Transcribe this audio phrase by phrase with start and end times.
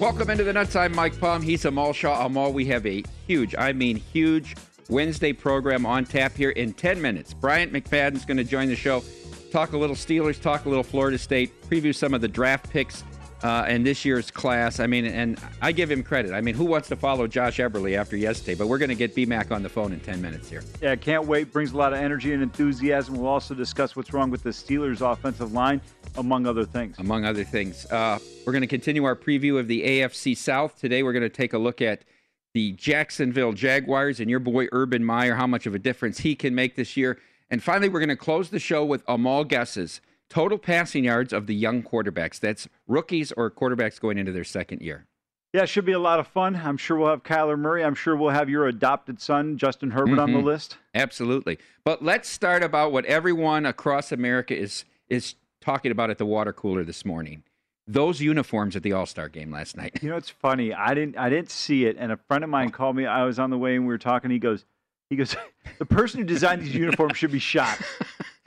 [0.00, 0.76] Welcome into the Nuts.
[0.76, 1.42] I'm Mike Palm.
[1.42, 2.24] He's Amal Shah.
[2.24, 4.56] Amal, we have a huge, I mean huge,
[4.88, 7.34] Wednesday program on tap here in 10 minutes.
[7.34, 9.04] Bryant McFadden's going to join the show,
[9.52, 13.04] talk a little Steelers, talk a little Florida State, preview some of the draft picks
[13.42, 14.80] uh, and this year's class.
[14.80, 16.32] I mean, and I give him credit.
[16.32, 18.54] I mean, who wants to follow Josh Eberle after yesterday?
[18.54, 20.62] But we're going to get BMAC on the phone in 10 minutes here.
[20.82, 21.52] Yeah, can't wait.
[21.52, 23.16] Brings a lot of energy and enthusiasm.
[23.16, 25.80] We'll also discuss what's wrong with the Steelers' offensive line,
[26.16, 26.98] among other things.
[26.98, 27.86] Among other things.
[27.86, 30.78] Uh, we're going to continue our preview of the AFC South.
[30.78, 32.04] Today, we're going to take a look at
[32.52, 36.54] the Jacksonville Jaguars and your boy Urban Meyer, how much of a difference he can
[36.54, 37.18] make this year.
[37.48, 41.46] And finally, we're going to close the show with Amal guesses total passing yards of
[41.46, 42.40] the young quarterbacks.
[42.40, 45.06] That's rookies or quarterbacks going into their second year.
[45.52, 46.54] Yeah, it should be a lot of fun.
[46.54, 47.84] I'm sure we'll have Kyler Murray.
[47.84, 50.20] I'm sure we'll have your adopted son, Justin Herbert, mm-hmm.
[50.20, 50.46] on the Mm-hmm.
[50.46, 50.78] list.
[50.94, 51.58] Absolutely.
[51.84, 56.52] But let's start about what everyone across America is is talking about at the water
[56.52, 57.42] cooler this morning.
[57.88, 59.98] Those uniforms at the All Star game last night.
[60.00, 60.72] You know, it's funny.
[60.72, 63.06] I didn't I didn't see it, and a friend of mine called me.
[63.06, 64.30] I was on the way and we were talking.
[64.30, 64.64] He goes,
[65.08, 65.34] he goes,
[65.80, 67.76] the person who designed these uniforms should be shot.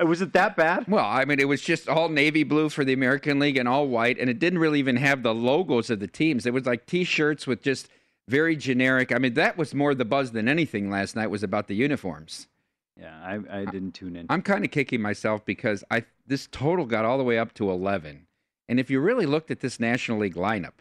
[0.01, 0.87] Uh, Was it that bad?
[0.87, 3.87] Well, I mean, it was just all navy blue for the American League and all
[3.87, 6.45] white, and it didn't really even have the logos of the teams.
[6.45, 7.89] It was like T-shirts with just
[8.27, 9.11] very generic.
[9.13, 12.47] I mean, that was more the buzz than anything last night was about the uniforms.
[12.99, 14.27] Yeah, I, I didn't tune in.
[14.29, 17.69] I'm kind of kicking myself because I this total got all the way up to
[17.71, 18.27] 11,
[18.69, 20.73] and if you really looked at this National League lineup,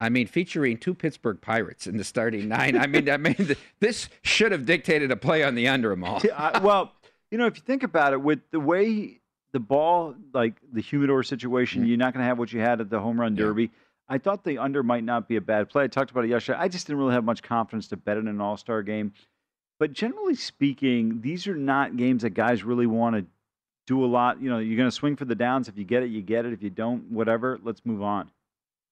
[0.00, 2.76] I mean, featuring two Pittsburgh Pirates in the starting nine.
[2.76, 6.20] I mean, I mean, this should have dictated a play on the under them all.
[6.24, 6.92] Yeah, I- well,
[7.30, 9.20] you know, if you think about it, with the way
[9.52, 12.90] the ball, like the humidor situation, you're not going to have what you had at
[12.90, 13.40] the home run Mm-hmm.
[13.40, 13.46] Yeah.
[13.46, 13.70] derby.
[14.10, 15.84] I thought the under might not be a bad play.
[15.84, 16.58] I talked about it yesterday.
[16.58, 19.12] I just didn't really have much confidence to bet in an All Star game.
[19.78, 23.26] But generally speaking, these are not games that guys really want to
[23.86, 24.40] do a lot.
[24.40, 25.68] You know, you're going to swing for the downs.
[25.68, 26.52] If you get it, you get it.
[26.52, 27.58] If you don't, whatever.
[27.62, 28.30] Let's move on.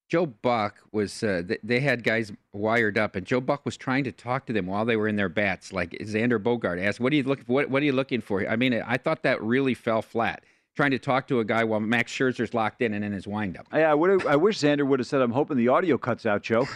[0.09, 4.03] Joe Buck was, uh, th- they had guys wired up, and Joe Buck was trying
[4.05, 5.73] to talk to them while they were in their bats.
[5.73, 7.53] Like Xander Bogaerts asked, "What are you looking for?
[7.53, 10.43] What, what are you looking for?" I mean, I thought that really fell flat.
[10.75, 13.67] Trying to talk to a guy while Max Scherzer's locked in and in his windup.
[13.71, 13.91] I, I.
[13.91, 16.67] I wish Xander would have said, "I'm hoping the audio cuts out, Joe."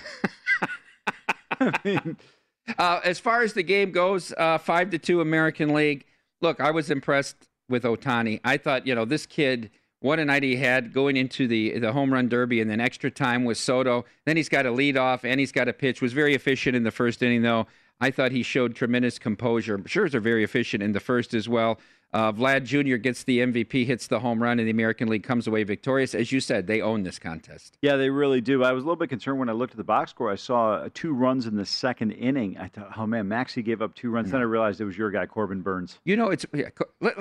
[1.59, 2.17] I mean,
[2.77, 6.05] Uh, as far as the game goes, uh, five to two American League.
[6.41, 8.39] Look, I was impressed with Ohtani.
[8.43, 11.93] I thought, you know, this kid What a night he had going into the the
[11.93, 14.05] home run derby and then extra time with Soto.
[14.25, 16.01] Then he's got a lead off and he's got a pitch.
[16.01, 17.67] Was very efficient in the first inning though.
[17.99, 19.77] I thought he showed tremendous composure.
[19.77, 21.79] Scherzer very efficient in the first as well.
[22.13, 22.97] Uh, Vlad Jr.
[22.97, 26.13] gets the MVP, hits the home run, and the American League comes away victorious.
[26.13, 27.77] As you said, they own this contest.
[27.81, 28.63] Yeah, they really do.
[28.63, 30.29] I was a little bit concerned when I looked at the box score.
[30.29, 32.57] I saw uh, two runs in the second inning.
[32.57, 34.31] I thought, oh man, Maxie gave up two runs.
[34.31, 35.99] Then I realized it was your guy, Corbin Burnes.
[36.03, 36.69] You know, it's yeah,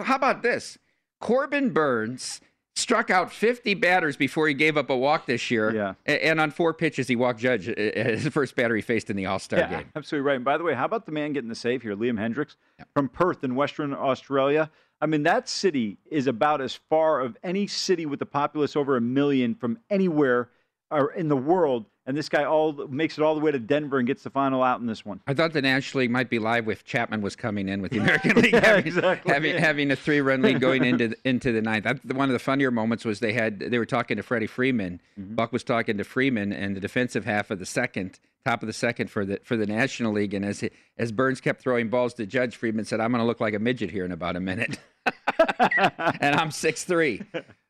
[0.03, 0.77] how about this?
[1.21, 2.41] Corbin Burnes
[2.81, 5.75] struck out 50 batters before he gave up a walk this year.
[5.75, 5.95] Yeah.
[6.07, 9.27] And on four pitches, he walked Judge, uh, his first batter he faced in the
[9.27, 9.91] All Star yeah, game.
[9.95, 10.37] Absolutely right.
[10.37, 12.57] And by the way, how about the man getting the save here, Liam Hendriks
[12.95, 14.71] from Perth in Western Australia?
[15.01, 18.97] I mean, that city is about as far of any city with a populace over
[18.97, 20.51] a million from anywhere
[20.91, 23.99] or in the world and this guy all makes it all the way to Denver
[23.99, 25.21] and gets the final out in this one.
[25.29, 27.99] I thought the National League might be live if Chapman was coming in with the
[28.01, 29.33] American League, yeah, having, exactly.
[29.33, 31.85] having, having, a three-run lead going into into the ninth.
[31.85, 35.01] That, one of the funnier moments was they had they were talking to Freddie Freeman.
[35.19, 35.37] Mm-hmm.
[35.37, 38.73] Buck was talking to Freeman, and the defensive half of the second, top of the
[38.73, 40.65] second for the for the National League, and as
[40.99, 43.59] as Burnes kept throwing balls to Judge, Freeman said, "I'm going to look like a
[43.59, 44.79] midget here in about a minute."
[46.21, 47.23] and I'm six three.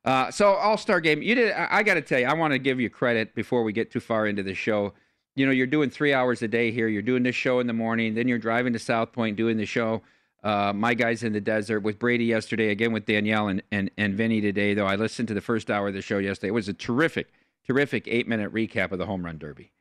[0.04, 1.52] Uh, so All Star game, you did.
[1.52, 3.90] I, I got to tell you, I want to give you credit before we get
[3.90, 4.94] too far into the show
[5.36, 6.88] you know, you're doing three hours a day here.
[6.88, 9.66] You're doing this show in the morning, then you're driving to South Point doing the
[9.66, 10.02] show.
[10.42, 14.14] Uh, my guys in the desert with Brady yesterday, again with Danielle and, and, and
[14.14, 14.86] Vinny today, though.
[14.86, 16.48] I listened to the first hour of the show yesterday.
[16.48, 17.28] It was a terrific,
[17.66, 19.72] terrific eight minute recap of the home run derby.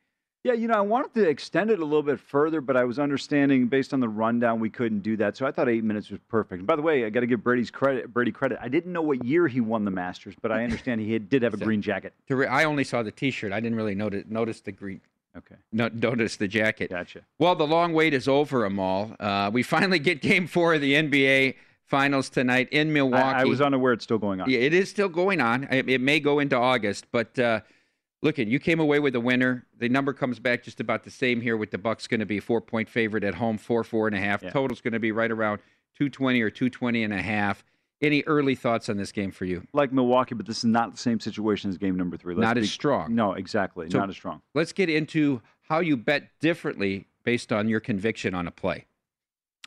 [0.42, 2.98] Yeah, you know, I wanted to extend it a little bit further, but I was
[2.98, 5.36] understanding based on the rundown we couldn't do that.
[5.36, 6.60] So I thought eight minutes was perfect.
[6.60, 8.10] And by the way, I got to give Brady's credit.
[8.12, 8.58] Brady credit.
[8.60, 11.52] I didn't know what year he won the Masters, but I understand he did have
[11.52, 12.14] a green jacket.
[12.30, 13.52] I only saw the T-shirt.
[13.52, 15.02] I didn't really notice notice the green
[15.36, 15.54] Okay.
[15.72, 16.90] No, notice the jacket.
[16.90, 17.20] Gotcha.
[17.38, 19.14] Well, the long wait is over, Amal.
[19.20, 21.54] Uh, we finally get Game Four of the NBA
[21.84, 23.22] Finals tonight in Milwaukee.
[23.22, 24.50] I, I was unaware it's still going on.
[24.50, 25.64] Yeah, it is still going on.
[25.64, 27.60] It, it may go into August, but uh,
[28.22, 29.66] look, at you came away with a winner.
[29.78, 31.56] The number comes back just about the same here.
[31.56, 34.20] With the Bucks going to be four point favorite at home, four four and a
[34.20, 34.42] half.
[34.42, 34.50] Yeah.
[34.50, 35.60] Total's going to be right around
[35.96, 37.64] two twenty or two twenty and a half.
[38.02, 39.66] Any early thoughts on this game for you?
[39.74, 42.54] Like Milwaukee, but this is not the same situation as game number 3 Let's not
[42.54, 43.14] be, as strong.
[43.14, 43.90] No, exactly.
[43.90, 44.40] So not as strong.
[44.54, 48.86] Let's get into how you bet differently based on your conviction on a play.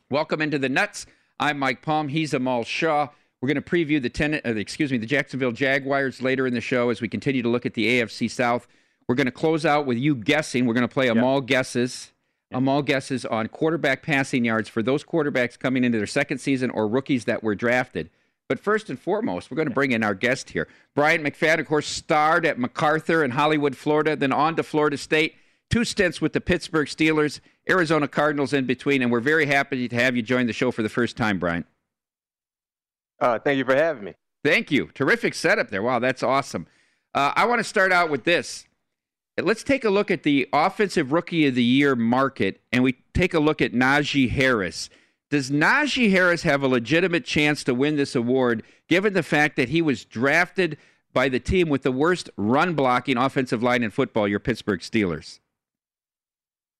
[0.10, 1.06] Welcome into the Nuts.
[1.40, 2.08] I'm Mike Palm.
[2.08, 3.10] He's Amal Shah.
[3.44, 6.62] We're going to preview the ten, uh, excuse me, the Jacksonville Jaguars later in the
[6.62, 8.70] show as we continue to look at the AFC South.
[9.06, 10.66] We're going to close out with you guessing.
[10.66, 11.48] We're going to play Amal yep.
[11.48, 12.14] guesses.
[12.52, 12.60] Yep.
[12.60, 16.88] Amal guesses on quarterback passing yards for those quarterbacks coming into their second season or
[16.88, 18.10] rookies that were drafted.
[18.48, 20.70] But first and foremost, we're going to bring in our guest here.
[20.96, 25.36] Bryant McFadden, of course, starred at MacArthur in Hollywood, Florida, then on to Florida State.
[25.70, 29.96] Two stints with the Pittsburgh Steelers, Arizona Cardinals in between, and we're very happy to
[29.98, 31.66] have you join the show for the first time, Bryant.
[33.20, 34.14] Uh, thank you for having me.
[34.44, 34.90] Thank you.
[34.94, 35.82] Terrific setup there.
[35.82, 36.68] Wow, that's awesome.
[37.14, 38.66] Uh, I want to start out with this.
[39.42, 43.34] Let's take a look at the Offensive Rookie of the Year market, and we take
[43.34, 44.90] a look at Najee Harris.
[45.32, 49.70] Does Najee Harris have a legitimate chance to win this award, given the fact that
[49.70, 50.78] he was drafted
[51.14, 55.40] by the team with the worst run blocking offensive line in football, your Pittsburgh Steelers?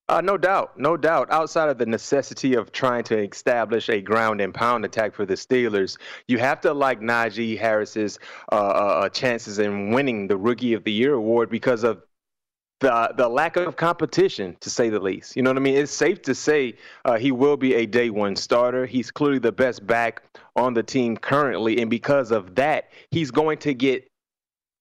[0.08, 1.30] Uh, no doubt, no doubt.
[1.30, 5.34] Outside of the necessity of trying to establish a ground and pound attack for the
[5.34, 5.96] Steelers,
[6.28, 8.18] you have to like Najee Harris's
[8.52, 12.02] uh, uh, uh chances in winning the Rookie of the Year award because of
[12.80, 15.36] the the lack of competition, to say the least.
[15.36, 15.76] You know what I mean?
[15.76, 16.74] It's safe to say
[17.06, 18.84] uh, he will be a day one starter.
[18.84, 20.22] He's clearly the best back
[20.54, 24.06] on the team currently, and because of that, he's going to get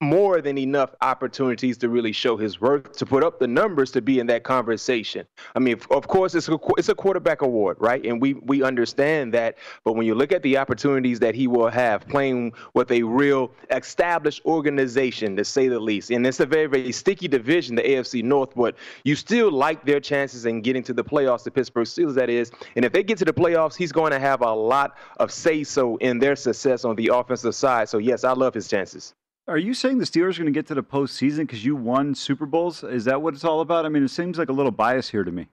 [0.04, 4.02] more than enough opportunities to really show his worth, to put up the numbers to
[4.02, 5.26] be in that conversation.
[5.56, 8.06] I mean, of course, it's a, it's a quarterback award, right?
[8.06, 9.58] And we, we understand that.
[9.84, 13.52] But when you look at the opportunities that he will have playing with a real
[13.72, 18.24] established organization, to say the least, and it's a very, very sticky division, the AFC
[18.24, 22.16] North, but you still like their chances in getting to the playoffs, the Pittsburgh Steelers,
[22.16, 22.52] that is.
[22.76, 25.64] And if they get to the playoffs, he's going to have a lot of say
[25.64, 27.90] so in their success on the offensive side.
[27.90, 29.14] So, yes, I love his chances.
[29.48, 32.16] Are you saying the Steelers are going to get to the postseason because you won
[32.16, 32.84] Super Bowls?
[32.84, 33.86] Is that what it's all about?
[33.86, 35.48] I mean, it seems like a little bias here to me.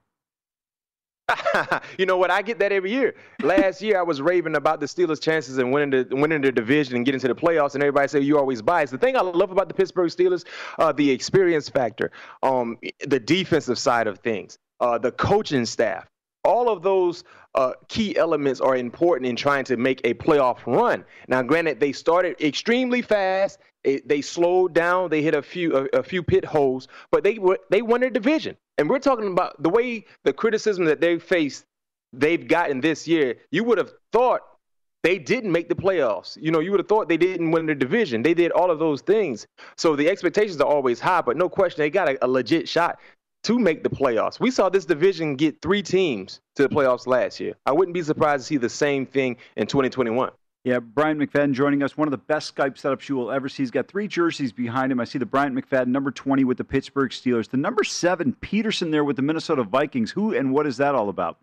[1.98, 2.30] you know what?
[2.30, 3.14] I get that every year.
[3.42, 6.96] Last year, I was raving about the Steelers' chances and winning the winning the division
[6.96, 8.92] and getting to the playoffs, and everybody said you always biased.
[8.92, 10.44] The thing I love about the Pittsburgh Steelers,
[10.78, 16.08] uh, the experience factor, um, the defensive side of things, uh, the coaching staff,
[16.44, 21.04] all of those uh, key elements are important in trying to make a playoff run.
[21.28, 23.58] Now, granted, they started extremely fast.
[23.84, 25.10] It, they slowed down.
[25.10, 28.10] They hit a few a, a few pit holes, but they were they won their
[28.10, 28.56] division.
[28.78, 31.64] And we're talking about the way the criticism that they faced,
[32.12, 33.36] they've gotten this year.
[33.50, 34.42] You would have thought
[35.02, 36.36] They didn't make the playoffs.
[36.40, 38.22] You know, you would have thought they didn't win the division.
[38.22, 39.46] They did all of those things.
[39.76, 42.98] So the expectations are always high, but no question, they got a, a legit shot
[43.44, 44.38] to make the playoffs.
[44.38, 47.54] We saw this division get three teams to the playoffs last year.
[47.66, 50.30] I wouldn't be surprised to see the same thing in 2021.
[50.62, 51.96] Yeah, Bryant McFadden joining us.
[51.96, 53.62] One of the best Skype setups you will ever see.
[53.62, 55.00] He's got three jerseys behind him.
[55.00, 58.90] I see the Bryant McFadden number 20 with the Pittsburgh Steelers, the number seven Peterson
[58.90, 60.10] there with the Minnesota Vikings.
[60.10, 61.38] Who and what is that all about?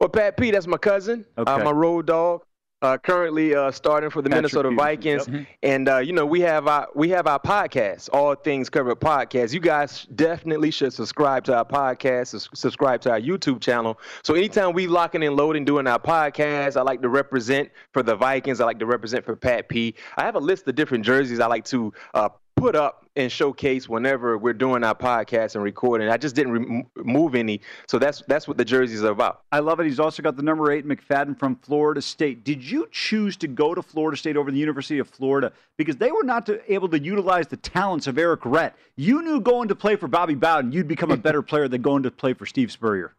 [0.00, 1.50] Well, Pat P, that's my cousin, okay.
[1.50, 2.42] uh, my road dog
[2.82, 5.46] uh, currently uh, starting for the Patrick Minnesota Vikings, yep.
[5.62, 9.52] And uh, you know we have our we have our podcast, All Things Covered podcast.
[9.52, 13.98] You guys definitely should subscribe to our podcast, subscribe to our YouTube channel.
[14.22, 18.14] So anytime we locking and loading doing our podcast, I like to represent for the
[18.14, 18.60] Vikings.
[18.60, 19.94] I like to represent for Pat P.
[20.16, 22.28] I have a list of different jerseys I like to uh,
[22.58, 26.08] put up and showcase whenever we're doing our podcast and recording.
[26.08, 29.42] I just didn't remove any, so that's that's what the jerseys are about.
[29.52, 29.86] I love it.
[29.86, 32.44] He's also got the number eight McFadden from Florida State.
[32.44, 36.10] Did you choose to go to Florida State over the University of Florida because they
[36.10, 38.74] were not to, able to utilize the talents of Errict Rhett?
[38.96, 42.02] You knew going to play for Bobby Bowden, you'd become a better player than going
[42.02, 43.14] to play for Steve Spurrier.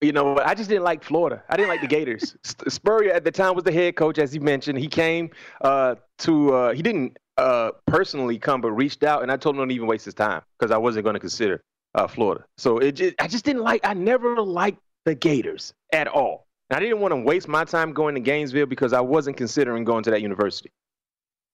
[0.00, 0.46] You know, what?
[0.46, 1.44] I just didn't like Florida.
[1.48, 2.36] I didn't like the Gators.
[2.68, 4.78] Spurrier at the time was the head coach, as you mentioned.
[4.80, 5.30] He came
[5.60, 6.54] uh, to.
[6.54, 9.86] Uh, he didn't uh, personally come, but reached out, and I told him don't even
[9.86, 11.62] waste his time because I wasn't going to consider
[11.94, 12.44] uh, Florida.
[12.58, 13.80] So it just, I just didn't like.
[13.84, 16.46] I never liked the Gators at all.
[16.70, 19.84] And I didn't want to waste my time going to Gainesville because I wasn't considering
[19.84, 20.70] going to that university.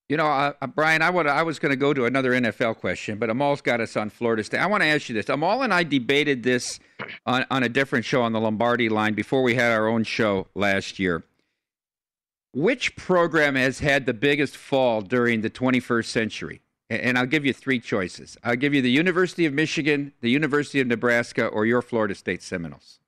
[0.07, 2.77] You know, uh, uh Brian, I, would, I was going to go to another NFL
[2.77, 4.59] question, but Amal's got us on Florida State.
[4.59, 5.29] I want to ask you this.
[5.29, 6.79] Amal and I debated this
[7.25, 10.47] on, on a different show on the Lombardi line before we had our own show
[10.55, 11.23] last year.
[12.53, 16.61] Which program has had the biggest fall during the 21st century?
[16.89, 18.35] And I'll give you three choices.
[18.43, 22.41] I'll give you the University of Michigan, the University of Nebraska, or your Florida State
[22.41, 22.99] Seminoles.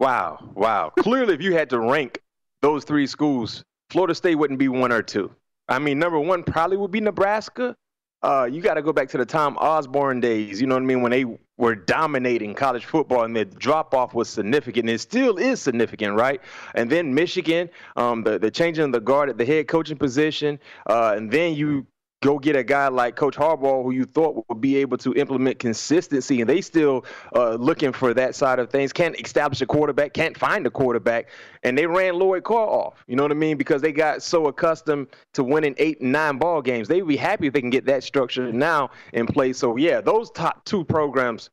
[0.00, 0.90] Wow, wow.
[0.98, 2.22] Clearly, if you had to rank
[2.62, 5.30] those three schools, Florida State wouldn't be one or two.
[5.68, 7.76] I mean, number one probably would be Nebraska.
[8.22, 10.60] Uh, you got to go back to the Tom Osborne days.
[10.60, 11.02] You know what I mean?
[11.02, 11.24] When they
[11.58, 14.88] were dominating college football, and the drop off was significant.
[14.88, 16.40] It still is significant, right?
[16.74, 20.58] And then Michigan, um, the the changing of the guard at the head coaching position,
[20.86, 21.86] uh, and then you
[22.26, 25.60] go get a guy like Coach Harbaugh, who you thought would be able to implement
[25.60, 27.04] consistency, and they still
[27.36, 28.92] uh, looking for that side of things.
[28.92, 31.28] Can't establish a quarterback, can't find a quarterback,
[31.62, 33.04] and they ran Lloyd Carr off.
[33.06, 33.56] You know what I mean?
[33.56, 36.88] Because they got so accustomed to winning eight and nine ball games.
[36.88, 39.58] They'd be happy if they can get that structure now in place.
[39.58, 41.50] So yeah, those top two programs.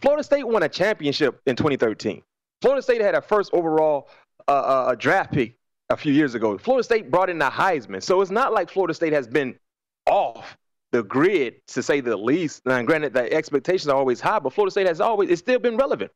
[0.00, 2.22] Florida State won a championship in 2013.
[2.62, 4.08] Florida State had a first overall
[4.46, 5.56] uh, uh, draft pick
[5.90, 6.56] a few years ago.
[6.56, 8.02] Florida State brought in the Heisman.
[8.02, 9.56] So it's not like Florida State has been
[10.06, 10.56] off
[10.92, 12.64] the grid to say the least.
[12.66, 15.76] Now, granted, the expectations are always high, but Florida State has always it's still been
[15.76, 16.12] relevant.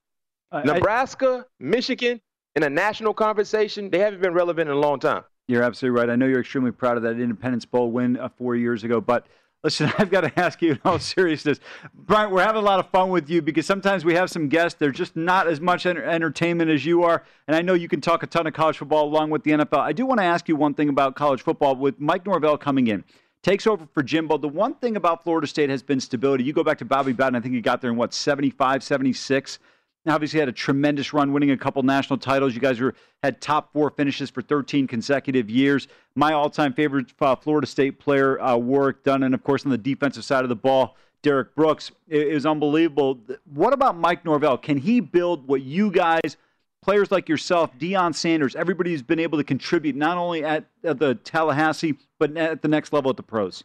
[0.53, 2.21] Uh, Nebraska, I, Michigan,
[2.55, 5.25] in a national conversation, they haven't been relevant in a long time.
[5.49, 6.11] You're absolutely right.
[6.11, 9.27] I know you're extremely proud of that Independence Bowl win uh, four years ago, but
[9.65, 11.59] listen, I've got to ask you in all seriousness,
[11.93, 12.31] Brian.
[12.31, 14.79] We're having a lot of fun with you because sometimes we have some guests.
[14.79, 18.01] They're just not as much enter- entertainment as you are, and I know you can
[18.01, 19.81] talk a ton of college football along with the NFL.
[19.81, 22.87] I do want to ask you one thing about college football with Mike Norvell coming
[22.87, 23.05] in
[23.43, 24.39] takes over for Jimbo.
[24.39, 26.45] The one thing about Florida State has been stability.
[26.45, 29.59] You go back to Bobby Bowden, I think he got there in what, 75, 76.
[30.05, 32.55] Now, obviously, had a tremendous run, winning a couple national titles.
[32.55, 35.89] You guys were had top four finishes for 13 consecutive years.
[36.15, 39.79] My all-time favorite uh, Florida State player, uh, Warrick Dunn, and of course, on the
[39.79, 41.91] defensive side of the ball, Derrick Brooks.
[42.07, 43.19] It, it was unbelievable.
[43.53, 44.57] What about Mike Norvell?
[44.57, 46.37] Can he build what you guys–
[46.83, 50.99] players like yourself, Deion Sanders, everybody who's been able to contribute not only at, at
[50.99, 53.65] the Tallahassee, but at the next level at the pros?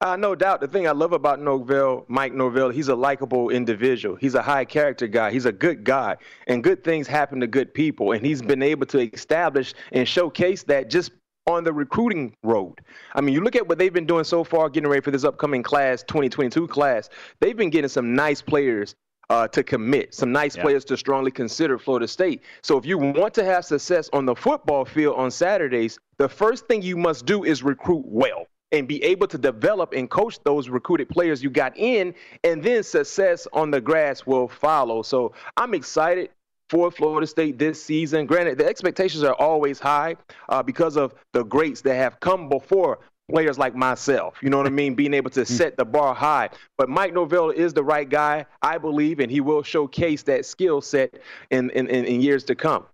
[0.00, 0.60] Uh, no doubt.
[0.60, 4.14] The thing I love about Norvell, Mike Norvell, he's a likable individual.
[4.14, 5.32] He's a high character guy.
[5.32, 6.16] He's a good guy.
[6.46, 8.12] And good things happen to good people.
[8.12, 11.10] And he's been able to establish and showcase that just
[11.48, 12.80] on the recruiting road.
[13.14, 15.24] I mean, you look at what they've been doing so far, getting ready for this
[15.24, 17.08] upcoming class, 2022 class.
[17.40, 18.94] They've been getting some nice players
[19.30, 20.62] uh, to commit, some nice yeah.
[20.62, 22.42] players to strongly consider Florida State.
[22.62, 26.66] So if you want to have success on the football field on Saturdays, the first
[26.66, 30.68] thing you must do is recruit well and be able to develop and coach those
[30.68, 35.02] recruited players you got in, and then success on the grass will follow.
[35.02, 36.30] So I'm excited
[36.68, 38.26] for Florida State this season.
[38.26, 40.16] Granted, the expectations are always high
[40.50, 44.36] uh, because of the greats that have come before players like myself.
[44.42, 44.94] You know what I mean?
[44.94, 45.52] Being able to hmm.
[45.52, 46.50] set the bar high.
[46.76, 50.80] But Mike Norvell is the right guy, I believe, and he will showcase that skill
[50.80, 51.14] set
[51.50, 52.86] in, in, in, years to come.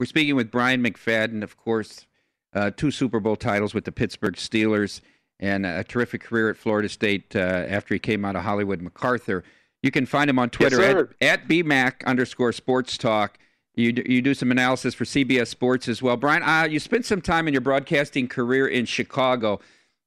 [0.00, 2.06] We're speaking with Bryant McFadden, of course,
[2.54, 5.00] uh, two Super Bowl titles with the Pittsburgh Steelers
[5.38, 9.44] and a terrific career at Florida State uh, after he came out of Hollywood MacArthur.
[9.82, 13.38] You can find him on Twitter yes, at, at BMAC underscore sports talk.
[13.74, 16.16] You do, you do some analysis for CBS Sports as well.
[16.16, 19.60] Brian, uh, you spent some time in your broadcasting career in Chicago.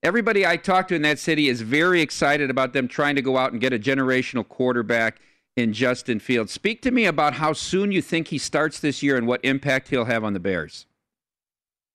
[0.03, 3.38] Everybody I talk to in that city is very excited about them trying to go
[3.38, 5.19] out and get a generational quarterback
[5.55, 6.51] in Justin Fields.
[6.51, 9.88] Speak to me about how soon you think he starts this year and what impact
[9.88, 10.86] he'll have on the Bears.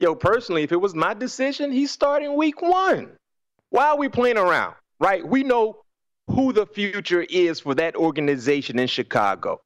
[0.00, 3.12] Yo, personally, if it was my decision, he's starting week one.
[3.68, 4.74] Why are we playing around?
[4.98, 5.26] Right?
[5.26, 5.82] We know
[6.28, 9.60] who the future is for that organization in Chicago.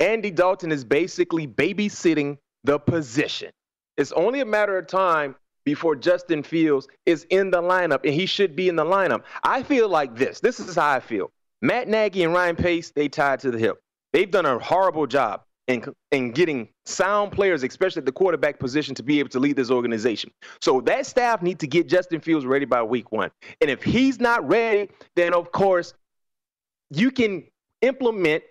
[0.00, 3.50] Andy Dalton is basically babysitting the position.
[3.96, 8.26] It's only a matter of time before Justin Fields is in the lineup, and he
[8.26, 9.22] should be in the lineup.
[9.42, 10.40] I feel like this.
[10.40, 11.30] This is how I feel.
[11.62, 13.80] Matt Nagy and Ryan Pace, they tied to the hip.
[14.12, 18.94] They've done a horrible job in, in getting sound players, especially at the quarterback position,
[18.94, 20.30] to be able to lead this organization.
[20.60, 23.30] So that staff need to get Justin Fields ready by week one.
[23.60, 25.94] And if he's not ready, then of course
[26.90, 27.44] you can
[27.82, 28.44] implement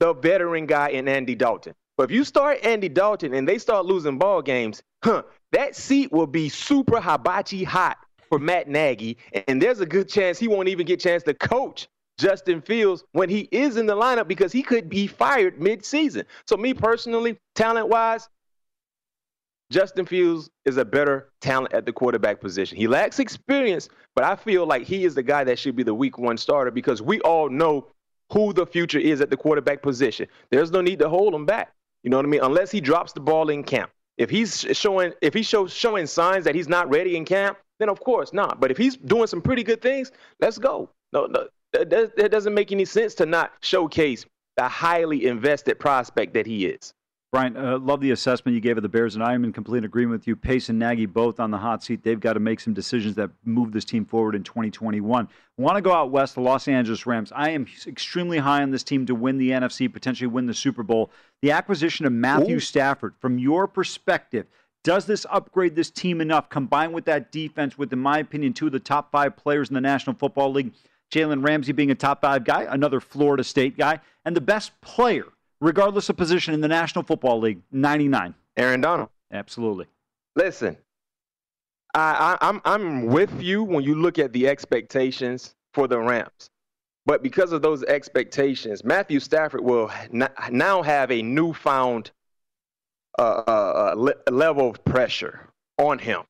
[0.00, 1.74] the veteran guy in Andy Dalton.
[1.96, 5.22] But if you start Andy Dalton and they start losing ball games, huh,
[5.52, 7.98] that seat will be super hibachi hot
[8.28, 11.34] for Matt Nagy, and there's a good chance he won't even get a chance to
[11.34, 16.24] coach Justin Fields when he is in the lineup because he could be fired mid-season.
[16.46, 18.28] So me personally, talent-wise,
[19.70, 22.76] Justin Fields is a better talent at the quarterback position.
[22.76, 25.94] He lacks experience, but I feel like he is the guy that should be the
[25.94, 27.88] week one starter because we all know
[28.32, 30.26] who the future is at the quarterback position.
[30.50, 31.72] There's no need to hold him back.
[32.02, 32.40] You know what I mean?
[32.42, 33.90] Unless he drops the ball in camp.
[34.16, 37.88] If he's showing if he shows showing signs that he's not ready in camp, then
[37.88, 38.60] of course not.
[38.60, 40.90] But if he's doing some pretty good things, let's go.
[41.12, 44.24] No, no, that doesn't make any sense to not showcase
[44.56, 46.94] the highly invested prospect that he is.
[47.34, 49.84] Brian, uh, love the assessment you gave of the Bears, and I am in complete
[49.84, 50.36] agreement with you.
[50.36, 52.04] Pace and Nagy both on the hot seat.
[52.04, 55.26] They've got to make some decisions that move this team forward in 2021.
[55.58, 57.32] I want to go out west, the Los Angeles Rams.
[57.34, 60.84] I am extremely high on this team to win the NFC, potentially win the Super
[60.84, 61.10] Bowl.
[61.42, 62.60] The acquisition of Matthew Ooh.
[62.60, 64.46] Stafford, from your perspective,
[64.84, 68.66] does this upgrade this team enough, combined with that defense, with, in my opinion, two
[68.66, 70.72] of the top five players in the National Football League?
[71.10, 75.26] Jalen Ramsey being a top five guy, another Florida State guy, and the best player
[75.64, 78.34] regardless of position in the National Football League, 99.
[78.56, 79.08] Aaron Donald.
[79.32, 79.86] Absolutely.
[80.36, 80.76] Listen,
[81.94, 86.50] I, I, I'm I'm with you when you look at the expectations for the Rams,
[87.06, 89.90] but because of those expectations, Matthew Stafford will
[90.50, 92.10] now have a newfound
[93.18, 95.48] uh, uh, le- level of pressure
[95.78, 96.22] on him,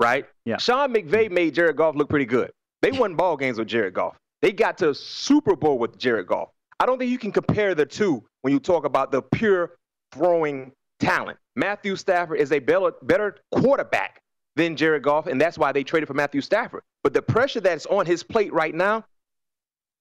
[0.00, 0.26] right?
[0.44, 0.56] Yeah.
[0.56, 2.50] Sean McVay made Jared Goff look pretty good.
[2.80, 4.16] They won ball games with Jared Goff.
[4.40, 6.48] They got to Super Bowl with Jared Goff.
[6.82, 9.76] I don't think you can compare the two when you talk about the pure
[10.10, 11.38] throwing talent.
[11.54, 14.20] Matthew Stafford is a better, better quarterback
[14.56, 16.82] than Jared Goff, and that's why they traded for Matthew Stafford.
[17.04, 19.04] But the pressure that's on his plate right now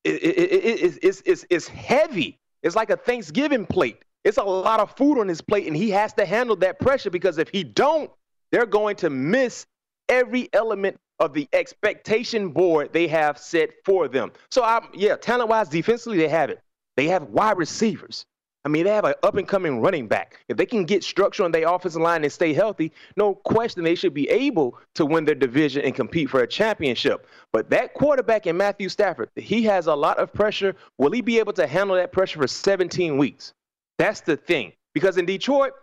[0.03, 2.39] is, is, is, is heavy.
[2.63, 4.03] It's like a Thanksgiving plate.
[4.23, 7.11] It's a lot of food on his plate, and he has to handle that pressure
[7.11, 8.09] because if he don't,
[8.51, 9.67] they're going to miss
[10.09, 14.31] every element of the expectation board they have set for them.
[14.49, 16.59] So, I'm, yeah, talent-wise, defensively, they have it.
[16.97, 18.25] They have wide receivers.
[18.63, 20.39] I mean, they have an up and coming running back.
[20.47, 23.95] If they can get structure on their offensive line and stay healthy, no question they
[23.95, 27.25] should be able to win their division and compete for a championship.
[27.51, 30.75] But that quarterback in Matthew Stafford, he has a lot of pressure.
[30.99, 33.53] Will he be able to handle that pressure for 17 weeks?
[33.97, 34.73] That's the thing.
[34.93, 35.73] Because in Detroit,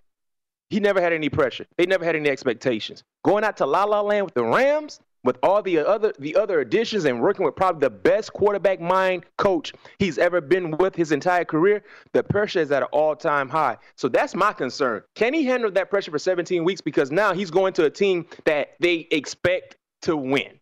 [0.71, 1.67] he never had any pressure.
[1.79, 3.03] They never had any expectations.
[3.25, 6.61] Going out to La La Land with the Rams, with all the other the other
[6.61, 11.13] additions and working with probably the best quarterback mind coach he's ever been with his
[11.13, 13.77] entire career, the pressure is at an all-time high.
[13.97, 15.03] So that's my concern.
[15.15, 16.81] Can he handle that pressure for 17 weeks?
[16.81, 20.59] Because now he's going to a team that they expect to win.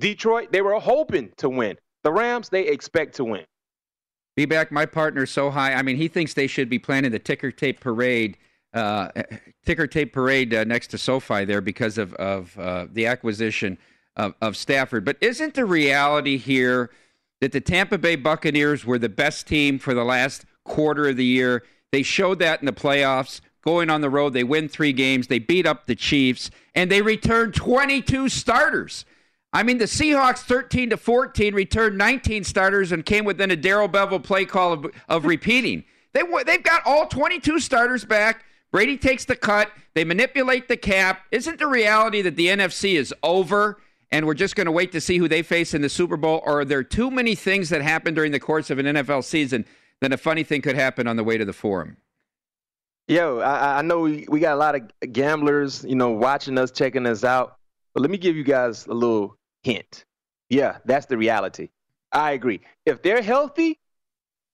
[0.00, 1.76] Detroit, they were hoping to win.
[2.04, 3.44] The Rams, they expect to win.
[4.36, 5.74] Be back, my partner, so high.
[5.74, 8.38] I mean, he thinks they should be planning the ticker tape parade
[8.74, 9.08] uh,
[9.64, 13.78] ticker tape parade uh, next to SoFi there because of of uh, the acquisition
[14.16, 15.04] of, of Stafford.
[15.04, 16.90] But isn't the reality here
[17.40, 21.24] that the Tampa Bay Buccaneers were the best team for the last quarter of the
[21.24, 21.64] year?
[21.92, 23.40] They showed that in the playoffs.
[23.64, 25.26] Going on the road, they win three games.
[25.26, 29.04] They beat up the Chiefs, and they returned 22 starters.
[29.52, 33.88] I mean, the Seahawks 13 to 14 returned 19 starters and came within a Darrell
[33.88, 35.84] Bevell play call of, of repeating.
[36.12, 38.44] They they've got all 22 starters back.
[38.70, 39.70] Brady takes the cut.
[39.94, 41.22] They manipulate the cap.
[41.30, 45.00] Isn't the reality that the NFC is over and we're just going to wait to
[45.00, 46.42] see who they face in the Super Bowl?
[46.44, 49.64] Or are there too many things that happen during the course of an NFL season
[50.00, 51.96] that a funny thing could happen on the way to the forum?
[53.06, 56.70] Yo, I, I know we, we got a lot of gamblers, you know, watching us,
[56.70, 57.56] checking us out.
[57.94, 60.04] But let me give you guys a little hint.
[60.50, 61.70] Yeah, that's the reality.
[62.12, 62.60] I agree.
[62.84, 63.78] If they're healthy,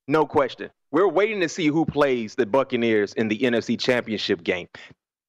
[0.07, 4.69] no question we're waiting to see who plays the Buccaneers in the NFC Championship game.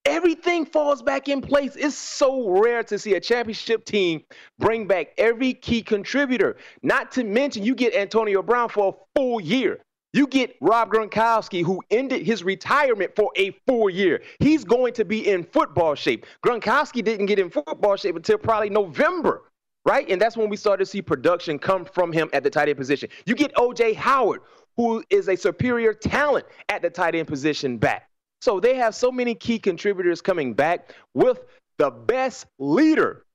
[0.05, 1.75] Everything falls back in place.
[1.75, 4.21] It's so rare to see a championship team
[4.59, 6.57] bring back every key contributor.
[6.83, 9.79] Not to mention, you get Antonio Brown for a full year.
[10.13, 14.21] You get Rob Gronkowski, who ended his retirement for a full year.
[14.37, 16.27] He's going to be in football shape.
[16.45, 19.41] Gronkowski didn't get in football shape until probably November,
[19.83, 20.07] right?
[20.11, 22.77] And that's when we started to see production come from him at the tight end
[22.77, 23.09] position.
[23.25, 24.41] You get OJ Howard,
[24.77, 28.09] who is a superior talent at the tight end position back.
[28.41, 31.39] So they have so many key contributors coming back with
[31.77, 33.25] the best leader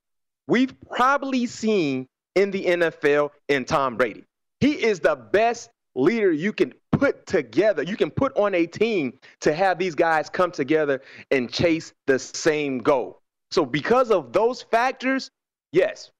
[0.47, 4.23] we've probably seen in the NFL in Tom Brady.
[4.59, 9.17] He is the best leader you can put together, you can put on a team
[9.41, 11.01] to have these guys come together
[11.31, 13.21] and chase the same goal.
[13.49, 15.31] So, because of those factors,
[15.71, 16.11] yes,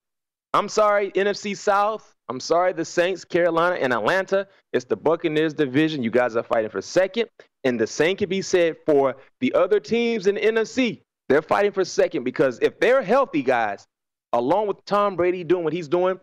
[0.54, 2.14] I'm sorry, NFC South.
[2.32, 4.48] I'm sorry, the Saints, Carolina, and Atlanta.
[4.72, 6.02] It's the Buccaneers division.
[6.02, 7.28] You guys are fighting for second.
[7.66, 11.02] And the same can be said for the other teams in the NFC.
[11.28, 13.86] They're fighting for second because if they're healthy, guys,
[14.32, 16.22] along with Tom Brady doing what he's doing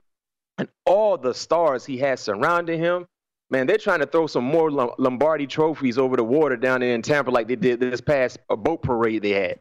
[0.57, 3.05] and all the stars he has surrounding him,
[3.51, 7.03] man, they're trying to throw some more Lombardi trophies over the water down there in
[7.03, 9.59] Tampa like they did this past uh, boat parade they had.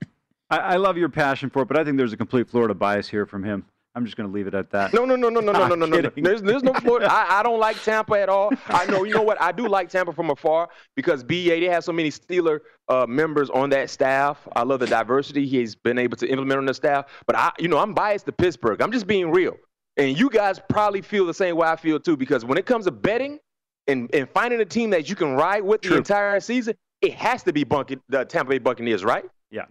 [0.50, 3.10] I, I love your passion for it, but I think there's a complete Florida bias
[3.10, 3.66] here from him.
[3.98, 4.94] I'm just going to leave it at that.
[4.94, 6.12] No, no, no, no, no, no, no, no, no.
[6.16, 7.12] There's, there's no Florida.
[7.12, 8.52] I, I don't like Tampa at all.
[8.68, 9.42] I know, you know what?
[9.42, 13.50] I do like Tampa from afar because BA, they have so many Steeler uh, members
[13.50, 14.48] on that staff.
[14.56, 17.08] I love the diversity he's been able to implement on the staff.
[17.26, 18.84] But I, you know, I'm biased to Pittsburgh.
[18.84, 19.58] I'm just being real.
[19.98, 22.86] And you guys probably feel the same way I feel too because when it comes
[22.86, 23.40] to betting,
[23.88, 25.92] and, and finding a team that you can ride with True.
[25.92, 29.26] the entire season, it has to be Bunky, the Tampa Bay Buccaneers, right?
[29.50, 29.66] Yeah.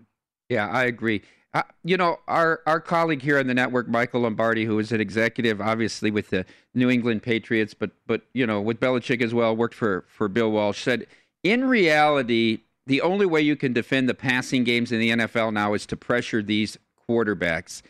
[0.48, 1.22] Yeah, I agree.
[1.54, 5.00] Uh, you know, our, our colleague here on the network, Michael Lombardi, who is an
[5.00, 9.56] executive, obviously with the New England Patriots, but but you know, with Belichick as well,
[9.56, 11.06] worked for for Bill Walsh, said
[11.42, 15.74] in reality, the only way you can defend the passing games in the NFL now
[15.74, 16.78] is to pressure these
[17.08, 17.82] quarterbacks.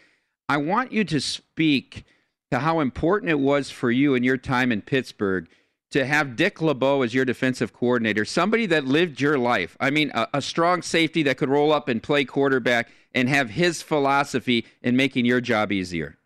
[0.48, 2.04] I want you to speak
[2.50, 5.48] to how important it was for you in your time in Pittsburgh
[5.96, 9.78] to have Dick LeBeau as your defensive coordinator, somebody that lived your life.
[9.80, 13.48] I mean, a, a, strong safety that could roll up and play quarterback and have
[13.48, 16.18] his philosophy in making your job easier.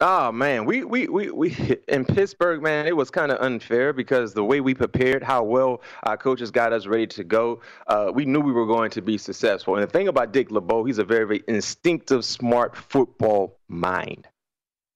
[0.00, 1.54] Oh man, we we we, we
[1.88, 5.80] in Pittsburgh, man, it was kind of unfair because the way we prepared, how well
[6.02, 9.18] our coaches got us ready to go, uh, we knew we were going to be
[9.18, 9.76] successful.
[9.76, 14.26] And the thing about Dick LeBeau, he's a very very instinctive, smart football mind.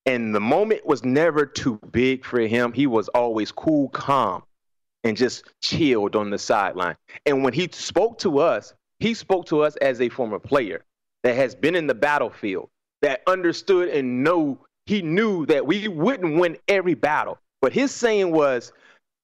[0.06, 2.72] And the moment was never too big for him.
[2.72, 4.42] He was always cool, calm,
[5.02, 6.96] and just chilled on the sideline.
[7.24, 10.84] And when he spoke to us, he spoke to us as a former player
[11.22, 12.68] that has been in the battlefield,
[13.00, 17.38] that understood and know he knew that we wouldn't win every battle.
[17.62, 18.72] But his saying was,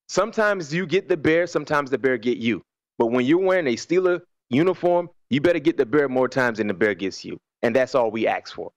[0.08, 2.62] sometimes you get the bear, sometimes the bear get you.
[2.98, 6.68] But when you're wearing a Steeler uniform, you better get the bear more times than
[6.68, 7.38] the bear gets you.
[7.62, 8.72] And that's all we ask for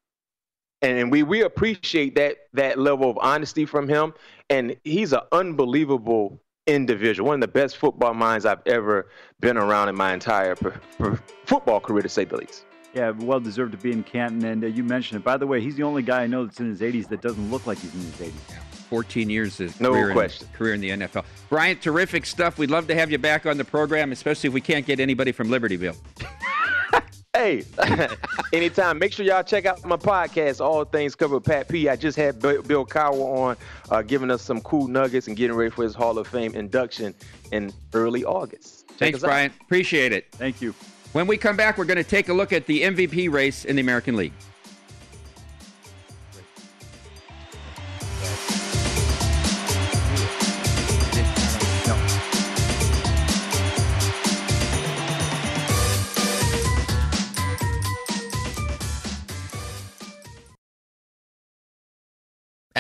[0.83, 4.13] and we we appreciate that that level of honesty from him.
[4.49, 9.89] And he's an unbelievable individual, one of the best football minds I've ever been around
[9.89, 12.65] in my entire per, per football career, to say the least.
[12.93, 14.45] Yeah, well deserved to be in Canton.
[14.45, 15.23] And uh, you mentioned it.
[15.23, 17.49] By the way, he's the only guy I know that's in his 80s that doesn't
[17.49, 18.57] look like he's in his 80s.
[18.89, 20.47] 14 years of no career, question.
[20.47, 21.25] In, career in the NFL.
[21.49, 22.59] Bryant, terrific stuff.
[22.59, 25.31] We'd love to have you back on the program, especially if we can't get anybody
[25.31, 25.95] from Libertyville.
[27.35, 27.63] Hey,
[28.53, 28.99] anytime.
[28.99, 31.89] Make sure y'all check out my podcast, All Things Covered with Pat P.
[31.89, 33.57] I just had Bill Cowher on,
[33.89, 37.15] uh, giving us some cool nuggets and getting ready for his Hall of Fame induction
[37.51, 38.87] in early August.
[38.89, 39.51] Check Thanks, Brian.
[39.61, 40.27] Appreciate it.
[40.33, 40.75] Thank you.
[41.13, 43.77] When we come back, we're going to take a look at the MVP race in
[43.77, 44.33] the American League.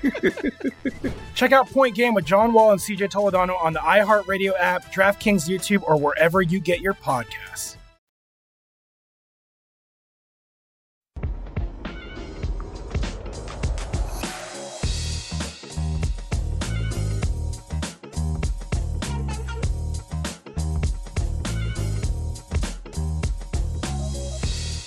[1.34, 5.48] Check out Point Game with John Wall and CJ Toledano on the iHeartRadio app, DraftKings
[5.48, 7.76] YouTube, or wherever you get your podcasts.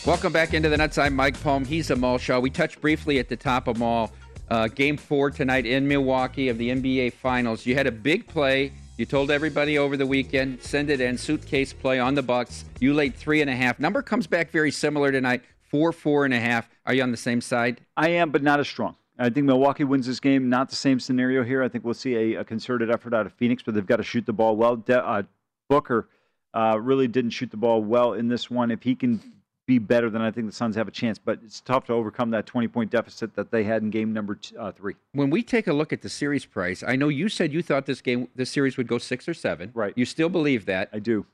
[0.05, 0.97] Welcome back into the Nuts.
[0.97, 1.63] I'm Mike Palm.
[1.63, 2.37] He's Amal Shah.
[2.37, 4.11] We touched briefly at the top of all.
[4.53, 7.65] Uh, game four tonight in Milwaukee of the NBA Finals.
[7.65, 8.71] You had a big play.
[8.97, 12.63] You told everybody over the weekend, send it in, suitcase play on the Bucks.
[12.79, 13.79] You laid three and a half.
[13.79, 16.69] Number comes back very similar tonight, four, four and a half.
[16.85, 17.81] Are you on the same side?
[17.97, 18.95] I am, but not as strong.
[19.17, 20.49] I think Milwaukee wins this game.
[20.49, 21.63] Not the same scenario here.
[21.63, 24.03] I think we'll see a, a concerted effort out of Phoenix, but they've got to
[24.03, 24.75] shoot the ball well.
[24.75, 25.23] De- uh,
[25.67, 26.09] Booker
[26.53, 28.69] uh, really didn't shoot the ball well in this one.
[28.69, 29.19] If he can
[29.65, 31.17] be better, than I think the Suns have a chance.
[31.17, 34.35] But it's tough to overcome that 20 point deficit that they had in game number
[34.35, 34.95] t- uh, three.
[35.13, 37.85] When we take a look at the series price, I know you said you thought
[37.85, 39.71] this game, this series would go six or seven.
[39.73, 39.93] Right.
[39.95, 40.89] You still believe that?
[40.91, 41.25] I do.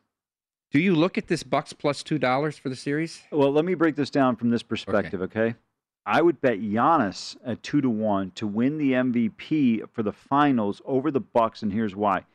[0.71, 3.23] Do you look at this Bucks plus two dollars for the series?
[3.31, 5.55] Well, let me break this down from this perspective, okay?
[6.05, 10.81] I would bet Giannis at two to one to win the MVP for the finals
[10.85, 12.25] over the Bucks, and here's why.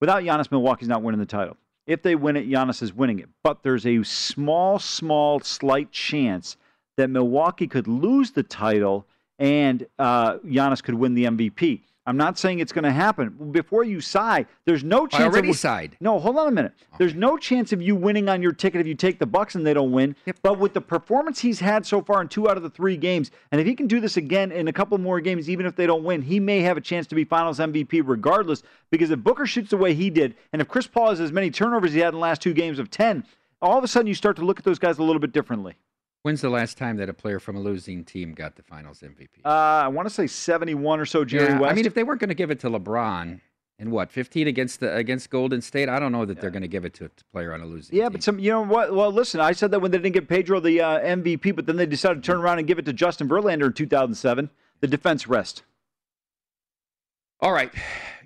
[0.00, 1.56] Without Giannis, Milwaukee's not winning the title.
[1.88, 3.30] If they win it, Giannis is winning it.
[3.42, 6.58] But there's a small, small, slight chance
[6.98, 9.06] that Milwaukee could lose the title
[9.38, 11.80] and uh, Giannis could win the MVP.
[12.08, 13.50] I'm not saying it's going to happen.
[13.52, 15.20] Before you sigh, there's no chance.
[15.20, 15.96] of already wi- sighed.
[16.00, 16.72] No, hold on a minute.
[16.96, 19.66] There's no chance of you winning on your ticket if you take the Bucks and
[19.66, 20.16] they don't win.
[20.42, 23.30] But with the performance he's had so far in two out of the three games,
[23.52, 25.84] and if he can do this again in a couple more games, even if they
[25.86, 28.62] don't win, he may have a chance to be Finals MVP regardless.
[28.90, 31.50] Because if Booker shoots the way he did, and if Chris Paul has as many
[31.50, 33.22] turnovers as he had in the last two games of ten,
[33.60, 35.74] all of a sudden you start to look at those guys a little bit differently.
[36.22, 39.28] When's the last time that a player from a losing team got the Finals MVP?
[39.44, 41.72] Uh, I want to say 71 or so, Jerry Yeah, West.
[41.72, 43.40] I mean, if they weren't going to give it to LeBron
[43.78, 46.68] in what 15 against the against Golden State, I don't know that they're going to
[46.68, 47.92] give it to a player on a losing.
[47.92, 48.00] Team.
[48.00, 48.92] Yeah, but some, you know what?
[48.92, 51.76] Well, listen, I said that when they didn't get Pedro the uh, MVP, but then
[51.76, 54.50] they decided to turn around and give it to Justin Verlander in 2007.
[54.80, 55.62] The defense rest.
[57.40, 57.72] All right,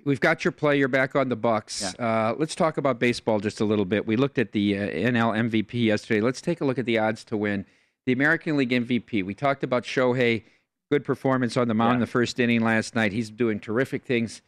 [0.03, 0.79] we've got your play.
[0.79, 1.93] You're back on the Bucks.
[1.99, 4.07] Uh, let's talk about baseball just a little bit.
[4.07, 6.19] We looked at the uh, NL MVP yesterday.
[6.19, 7.67] Let's take a look at the odds to win
[8.05, 9.23] the American League MVP.
[9.25, 10.43] We talked about Shohei.
[10.91, 13.11] Good performance on the mound in the first inning last night.
[13.13, 14.41] He's doing terrific things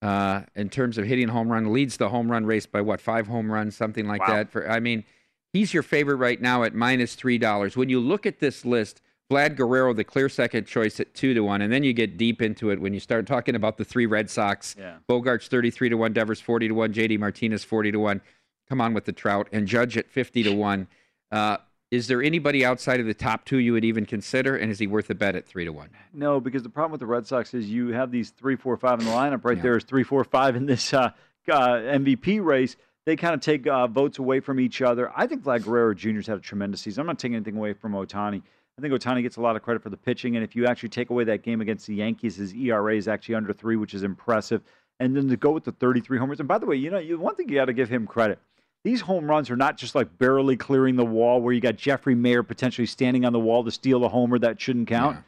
[0.00, 1.72] uh, in terms of hitting home run.
[1.72, 4.34] Leads the home run race by what five home runs, something like Wow.
[4.36, 4.50] that.
[4.50, 5.04] For I mean,
[5.52, 7.76] he's your favorite right now at minus three dollars.
[7.76, 11.40] When you look at this list, Vlad Guerrero, the clear second choice at two to
[11.40, 14.06] one, and then you get deep into it when you start talking about the three
[14.06, 14.74] Red Sox.
[14.78, 14.96] Yeah.
[15.08, 18.22] Bogaerts thirty-three to one, Devers forty to one, JD Martinez forty to one.
[18.70, 20.86] Come on with the Trout and Judge at fifty to one.
[21.30, 21.58] Uh,
[21.90, 24.86] is there anybody outside of the top two you would even consider, and is he
[24.86, 25.90] worth a bet at three to one?
[26.12, 29.00] No, because the problem with the Red Sox is you have these three, four, five
[29.00, 29.44] in the lineup.
[29.44, 31.10] Right there is three, four, five in this uh,
[31.50, 32.76] uh, MVP race.
[33.06, 35.10] They kind of take uh, votes away from each other.
[35.16, 37.00] I think Vlad Guerrero Jr.'s had a tremendous season.
[37.00, 38.42] I'm not taking anything away from Ohtani.
[38.78, 40.90] I think Ohtani gets a lot of credit for the pitching, and if you actually
[40.90, 44.04] take away that game against the Yankees, his ERA is actually under three, which is
[44.04, 44.62] impressive.
[45.00, 46.38] and then to go with the 33 homers.
[46.40, 48.38] And by the way, you know, one thing you got to give him credit.
[48.84, 52.14] These home runs are not just like barely clearing the wall where you got Jeffrey
[52.14, 55.18] Maier potentially standing on the wall to steal a homer that shouldn't count.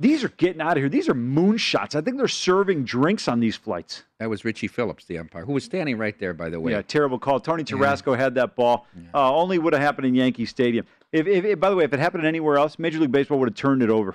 [0.00, 0.88] These are getting out of here.
[0.88, 1.96] These are moonshots.
[1.96, 4.04] I think they're serving drinks on these flights.
[4.20, 6.70] That was Richie Phillips, the umpire, who was standing right there, by the way.
[6.70, 7.40] Yeah, terrible call.
[7.40, 8.86] Tony Tarasco had that ball.
[9.12, 10.86] Uh, only would have happened in Yankee Stadium.
[11.10, 13.48] If, if, if, by the way, if it happened anywhere else, Major League Baseball would
[13.48, 14.14] have turned it over.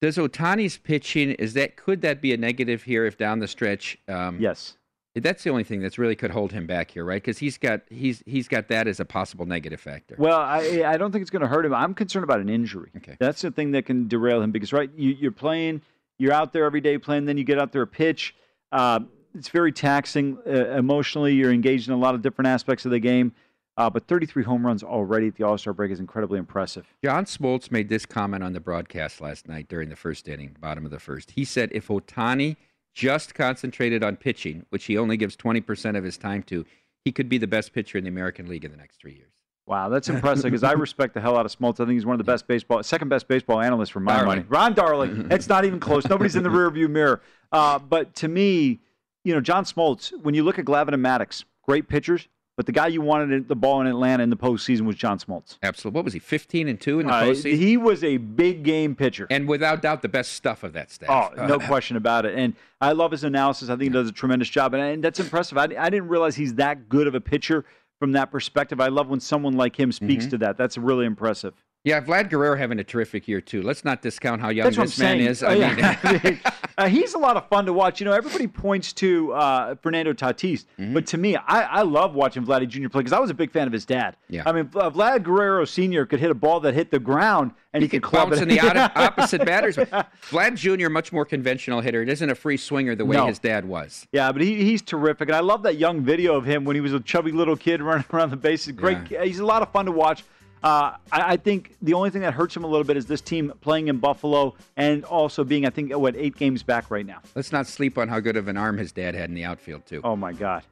[0.00, 3.98] Does Ohtani's pitching is that could that be a negative here if down the stretch?
[4.08, 4.76] Um, yes,
[5.14, 7.20] that's the only thing that's really could hold him back here, right?
[7.20, 10.14] Because he's got he's he's got that as a possible negative factor.
[10.18, 11.74] Well, I I don't think it's going to hurt him.
[11.74, 12.90] I'm concerned about an injury.
[12.96, 15.82] Okay, that's the thing that can derail him because right, you, you're playing,
[16.18, 18.34] you're out there every day playing, then you get out there a pitch.
[18.70, 19.00] Uh,
[19.34, 21.34] it's very taxing uh, emotionally.
[21.34, 23.32] You're engaged in a lot of different aspects of the game.
[23.76, 26.86] Uh, but 33 home runs already at the All Star break is incredibly impressive.
[27.02, 30.84] John Smoltz made this comment on the broadcast last night during the first inning, bottom
[30.84, 31.30] of the first.
[31.30, 32.56] He said if Ohtani
[33.00, 36.66] just concentrated on pitching, which he only gives 20% of his time to,
[37.02, 39.32] he could be the best pitcher in the American League in the next three years.
[39.66, 41.74] Wow, that's impressive because I respect the hell out of Smoltz.
[41.74, 44.26] I think he's one of the best baseball, second best baseball analysts for my Darling.
[44.26, 44.44] money.
[44.48, 45.28] Ron Darling.
[45.30, 46.06] it's not even close.
[46.06, 47.22] Nobody's in the rearview mirror.
[47.52, 48.80] Uh, but to me,
[49.24, 52.28] you know, John Smoltz, when you look at Glavine and Maddux, great pitchers,
[52.60, 55.56] but the guy you wanted the ball in Atlanta in the postseason was John Smoltz.
[55.62, 55.96] Absolutely.
[55.96, 57.56] What was he, 15 and 2 in the Uh, postseason?
[57.56, 59.26] he was a big game pitcher.
[59.30, 61.08] and without doubt, the best stuff of that staff.
[61.38, 62.36] Oh, no question about it.
[62.36, 63.70] And I love his analysis.
[63.70, 64.74] I think he does a tremendous job.
[64.74, 65.56] And, and that's impressive.
[65.56, 67.64] I, I didn't realize he's that good of a pitcher
[67.98, 68.78] from that perspective.
[68.78, 70.30] I love when someone like him speaks Mhm.
[70.30, 70.58] to that.
[70.58, 71.54] That's really impressive.
[71.82, 73.62] Yeah, Vlad Guerrero having a terrific year, too.
[73.62, 75.30] Let's not discount how young That's this man saying.
[75.30, 75.42] is.
[75.42, 76.20] Oh, I yeah.
[76.22, 76.40] mean,
[76.78, 78.00] uh, he's a lot of fun to watch.
[78.00, 80.92] You know, everybody points to uh, Fernando Tatis, Mm-hmm.
[80.92, 82.90] but to me, I, I love watching Vladdy Jr.
[82.90, 84.16] play because I was a big fan of his dad.
[84.28, 84.42] Yeah.
[84.44, 86.04] I mean, Vl- Vlad Guerrero Sr.
[86.04, 88.56] could hit a ball that hit the ground and he, could club bounce it in
[88.56, 89.76] the out- opposite batters.
[89.76, 92.02] Vlad Jr., much more conventional hitter.
[92.02, 93.26] It isn't a free swinger the way No.
[93.26, 94.06] his dad was.
[94.12, 96.82] Yeah, but he, he's terrific, and I love that young video of him when he
[96.82, 98.72] was a chubby little kid running around the bases.
[98.72, 100.24] Great, he's a lot of fun to watch.
[100.62, 103.20] Uh, I, I think the only thing that hurts him a little bit is this
[103.20, 107.20] team playing in Buffalo and also being, I think, what eight games back right now.
[107.34, 109.86] Let's not sleep on how good of an arm his dad had in the outfield,
[109.86, 110.00] too.
[110.04, 110.62] Oh my God,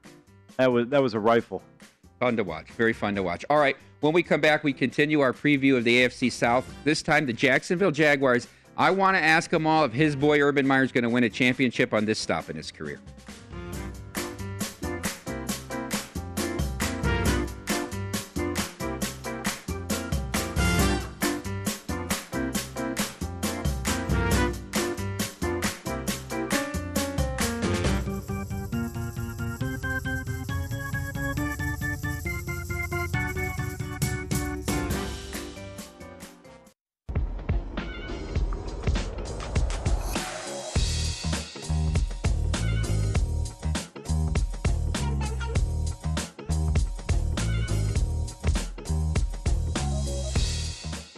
[0.57, 1.63] that was that was a rifle.
[2.21, 2.69] Fun to watch.
[2.73, 3.45] Very fun to watch.
[3.49, 3.77] All right.
[4.01, 6.73] When we come back, we continue our preview of the AFC South.
[6.85, 8.47] This time, the Jacksonville Jaguars.
[8.77, 11.25] I want to ask them all if his boy Urban Meyer is going to win
[11.25, 13.01] a championship on this stop in his career.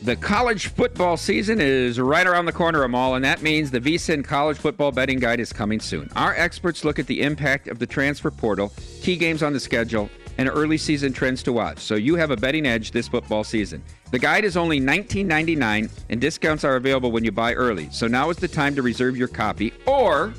[0.02, 4.24] The college football season is right around the corner, Amal, and that means the VSIN
[4.24, 6.10] College Football Betting Guide is coming soon.
[6.16, 10.08] Our experts look at the impact of the transfer portal, key games on the schedule,
[10.38, 13.82] and early season trends to watch, so you have a betting edge this football season.
[14.10, 17.90] The guide is only $19.99, and discounts are available when you buy early.
[17.90, 20.32] So now is the time to reserve your copy or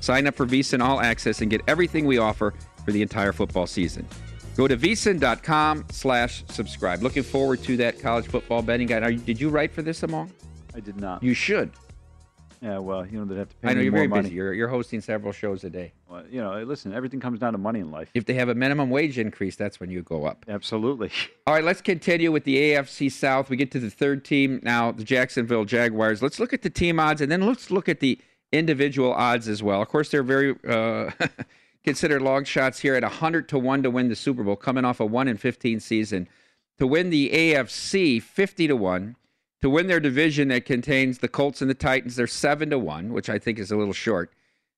[0.00, 3.66] sign up for VSIN All Access and get everything we offer for the entire football
[3.66, 4.08] season.
[4.56, 7.02] Go to vsin.com slash subscribe.
[7.02, 9.02] Looking forward to that college football betting guide.
[9.02, 10.28] Are you, did you write for this, Amal?
[10.74, 11.22] I did not.
[11.22, 11.70] You should.
[12.60, 14.22] Yeah, well, you know they'd have to pay I know you're more very money.
[14.22, 14.34] busy.
[14.36, 15.92] You're, you're hosting several shows a day.
[16.08, 18.08] Well, you know, listen, everything comes down to money in life.
[18.14, 20.44] If they have a minimum wage increase, that's when you go up.
[20.46, 21.10] Absolutely.
[21.48, 23.50] All right, let's continue with the AFC South.
[23.50, 26.22] We get to the third team now, the Jacksonville Jaguars.
[26.22, 28.20] Let's look at the team odds, and then let's look at the
[28.52, 29.82] individual odds as well.
[29.82, 31.10] Of course, they're very uh,
[31.84, 35.00] considered long shots here at 100 to 1 to win the Super Bowl, coming off
[35.00, 36.28] a 1 in 15 season.
[36.78, 39.16] To win the AFC, 50 to 1.
[39.62, 43.12] To win their division that contains the Colts and the Titans, they're 7 to 1,
[43.12, 44.32] which I think is a little short.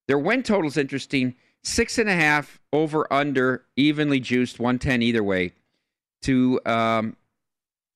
[0.06, 1.34] Their win total's interesting.
[1.62, 5.52] Six and a half over under, evenly juiced, 110 either way.
[6.22, 7.16] To um,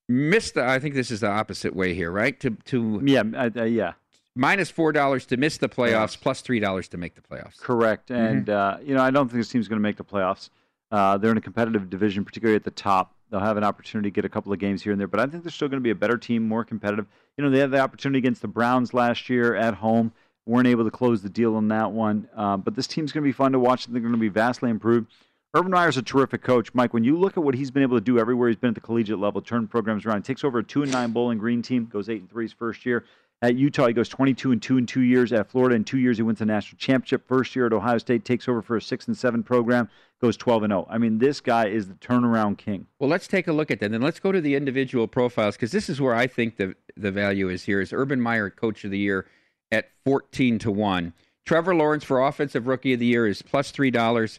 [0.08, 2.38] miss the, I think this is the opposite way here, right?
[2.40, 3.94] To to yeah, uh, yeah.
[4.38, 7.58] Minus four dollars to miss the playoffs, plus three dollars to make the playoffs.
[7.58, 8.10] Correct.
[8.10, 8.22] Mm-hmm.
[8.22, 10.50] And, uh, you know, I don't think this team's going to make the playoffs.
[10.92, 13.16] Uh, they're in a competitive division, particularly at the top.
[13.30, 15.26] They'll have an opportunity to get a couple of games here and there, but I
[15.26, 17.06] think they're still going to be a better team, more competitive.
[17.36, 20.12] You know, they had the opportunity against the Browns last year at home.
[20.46, 22.28] Weren't able to close the deal on that one.
[22.34, 23.86] Uh, but this team's going to be fun to watch.
[23.86, 25.12] They're going to be vastly improved.
[25.52, 26.94] Urban Meyer's a terrific coach, Mike.
[26.94, 28.80] When you look at what he's been able to do everywhere he's been at the
[28.80, 32.08] collegiate level, turn programs around, takes over a two and nine Bowling Green team, goes
[32.08, 33.04] eight and three his first year,
[33.40, 35.32] At Utah, he goes 22 and 2 in two years.
[35.32, 37.28] At Florida, in two years, he wins the national championship.
[37.28, 39.88] First year at Ohio State, takes over for a 6 and 7 program,
[40.20, 40.88] goes 12 and 0.
[40.90, 42.86] I mean, this guy is the turnaround king.
[42.98, 43.92] Well, let's take a look at that.
[43.92, 47.12] Then let's go to the individual profiles because this is where I think the the
[47.12, 47.80] value is here.
[47.80, 49.26] Is Urban Meyer Coach of the Year
[49.70, 51.12] at 14 to 1.
[51.46, 54.38] Trevor Lawrence for Offensive Rookie of the Year is plus $3.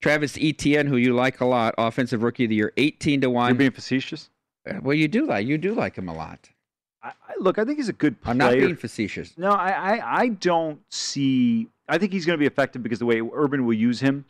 [0.00, 3.48] Travis Etienne, who you like a lot, Offensive Rookie of the Year, 18 to 1.
[3.48, 4.30] You're being facetious?
[4.68, 6.48] Uh, well, you do like you do like him a lot.
[7.02, 8.32] I, I, look, I think he's a good player.
[8.32, 9.36] I'm not being facetious.
[9.38, 11.68] No, I, I, I don't see.
[11.88, 14.24] I think he's going to be effective because the way Urban will use him.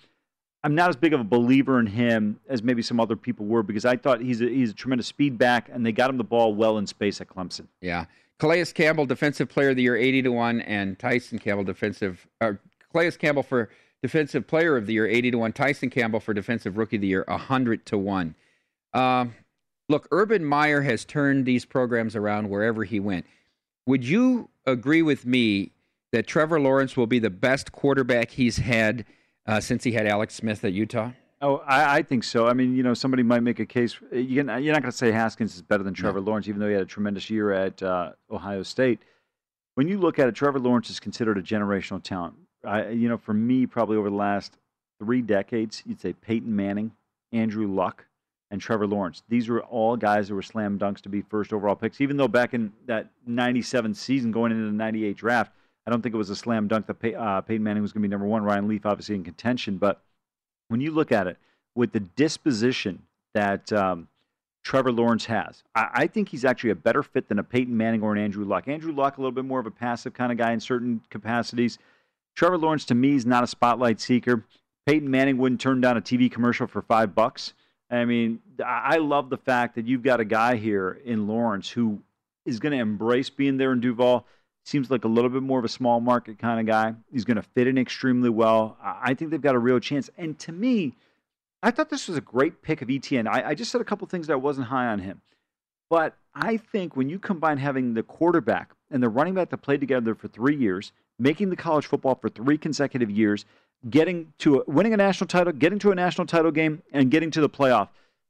[0.62, 3.62] I'm not as big of a believer in him as maybe some other people were
[3.62, 6.24] because I thought he's a, he's a tremendous speed back and they got him the
[6.24, 7.66] ball well in space at Clemson.
[7.80, 8.04] Yeah,
[8.38, 12.26] Calais Campbell, Defensive Player of the Year, 80 to one, and Tyson Campbell, Defensive.
[12.40, 12.54] Uh,
[12.92, 13.70] Calais Campbell for
[14.02, 15.52] Defensive Player of the Year, 80 to one.
[15.52, 18.34] Tyson Campbell for Defensive Rookie of the Year, 100 to one.
[18.92, 19.34] Um,
[19.90, 23.26] look, Urban Meyer has turned these programs around wherever he went.
[23.86, 25.72] Would you agree with me
[26.12, 29.04] that Trevor Lawrence will be the best quarterback he's had
[29.46, 31.10] uh, since he had Alex Smith at Utah?
[31.42, 32.46] Oh, I, I, think so.
[32.46, 33.96] I mean, you know, somebody might make a case.
[34.12, 36.26] You're not, not going to say Haskins is better than Trevor no.
[36.26, 39.00] Lawrence, even though he had a tremendous year at uh, Ohio State.
[39.74, 42.34] When you look at it, Trevor Lawrence is considered a generational talent.
[42.62, 44.58] I, you know, for me, probably over the last
[44.98, 46.92] three decades, you'd say Peyton Manning,
[47.32, 48.04] Andrew Luck,
[48.50, 49.22] and Trevor Lawrence.
[49.28, 52.00] These were all guys that were slam dunks to be first overall picks.
[52.00, 55.52] Even though back in that '97 season, going into the '98 draft,
[55.86, 58.02] I don't think it was a slam dunk that Pey- uh, Peyton Manning was going
[58.02, 58.42] to be number one.
[58.42, 59.76] Ryan Leaf, obviously, in contention.
[59.78, 60.02] But
[60.68, 61.36] when you look at it,
[61.74, 63.02] with the disposition
[63.34, 64.08] that um,
[64.64, 68.02] Trevor Lawrence has, I-, I think he's actually a better fit than a Peyton Manning
[68.02, 68.68] or an Andrew Luck.
[68.68, 71.78] Andrew Luck, a little bit more of a passive kind of guy in certain capacities.
[72.36, 74.44] Trevor Lawrence, to me, is not a spotlight seeker.
[74.86, 77.54] Peyton Manning wouldn't turn down a TV commercial for five bucks.
[77.90, 82.00] I mean, I love the fact that you've got a guy here in Lawrence who
[82.46, 84.26] is going to embrace being there in Duval.
[84.64, 86.94] Seems like a little bit more of a small market kind of guy.
[87.10, 88.76] He's going to fit in extremely well.
[88.82, 90.08] I think they've got a real chance.
[90.16, 90.94] And to me,
[91.62, 93.26] I thought this was a great pick of Etienne.
[93.26, 95.20] I, I just said a couple things that I wasn't high on him.
[95.88, 99.80] But I think when you combine having the quarterback and the running back that played
[99.80, 103.44] together for three years, making the college football for three consecutive years,
[103.88, 107.30] getting to a, winning a national title, getting to a national title game, and getting
[107.30, 107.88] to the playoff.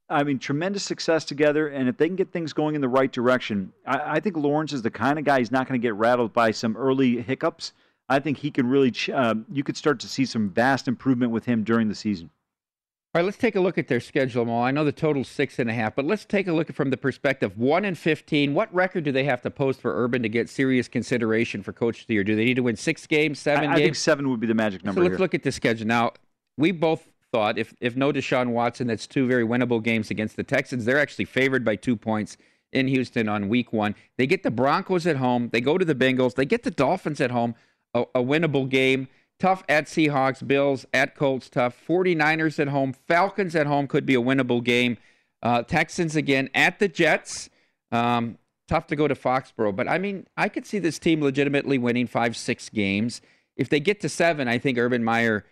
[0.08, 1.68] I mean, tremendous success together.
[1.68, 4.72] And if they can get things going in the right direction, I, I think Lawrence
[4.72, 7.72] is the kind of guy he's not going to get rattled by some early hiccups.
[8.08, 11.44] I think he can really, uh, you could start to see some vast improvement with
[11.44, 12.30] him during the season.
[13.12, 14.62] All right, let's take a look at their schedule, Mo.
[14.62, 16.90] I know the total's six and a half, but let's take a look at from
[16.90, 18.54] the perspective one and fifteen.
[18.54, 22.02] What record do they have to post for Urban to get serious consideration for Coach
[22.02, 22.22] of the Year?
[22.22, 23.86] Do they need to win six games, seven I, I games?
[23.86, 25.00] think seven would be the magic number.
[25.00, 25.18] So let's here.
[25.18, 26.12] look at the schedule now.
[26.56, 30.44] We both thought if if no Deshaun Watson, that's two very winnable games against the
[30.44, 30.84] Texans.
[30.84, 32.36] They're actually favored by two points
[32.72, 33.96] in Houston on Week One.
[34.18, 35.48] They get the Broncos at home.
[35.52, 36.36] They go to the Bengals.
[36.36, 37.56] They get the Dolphins at home.
[37.94, 39.08] a, a winnable game.
[39.40, 41.74] Tough at Seahawks, Bills, at Colts, tough.
[41.88, 44.98] 49ers at home, Falcons at home could be a winnable game.
[45.42, 47.48] Uh, Texans again at the Jets.
[47.90, 48.36] Um,
[48.68, 52.06] tough to go to Foxborough, but I mean, I could see this team legitimately winning
[52.06, 53.20] five, six games.
[53.56, 55.44] If they get to seven, I think Urban Meyer,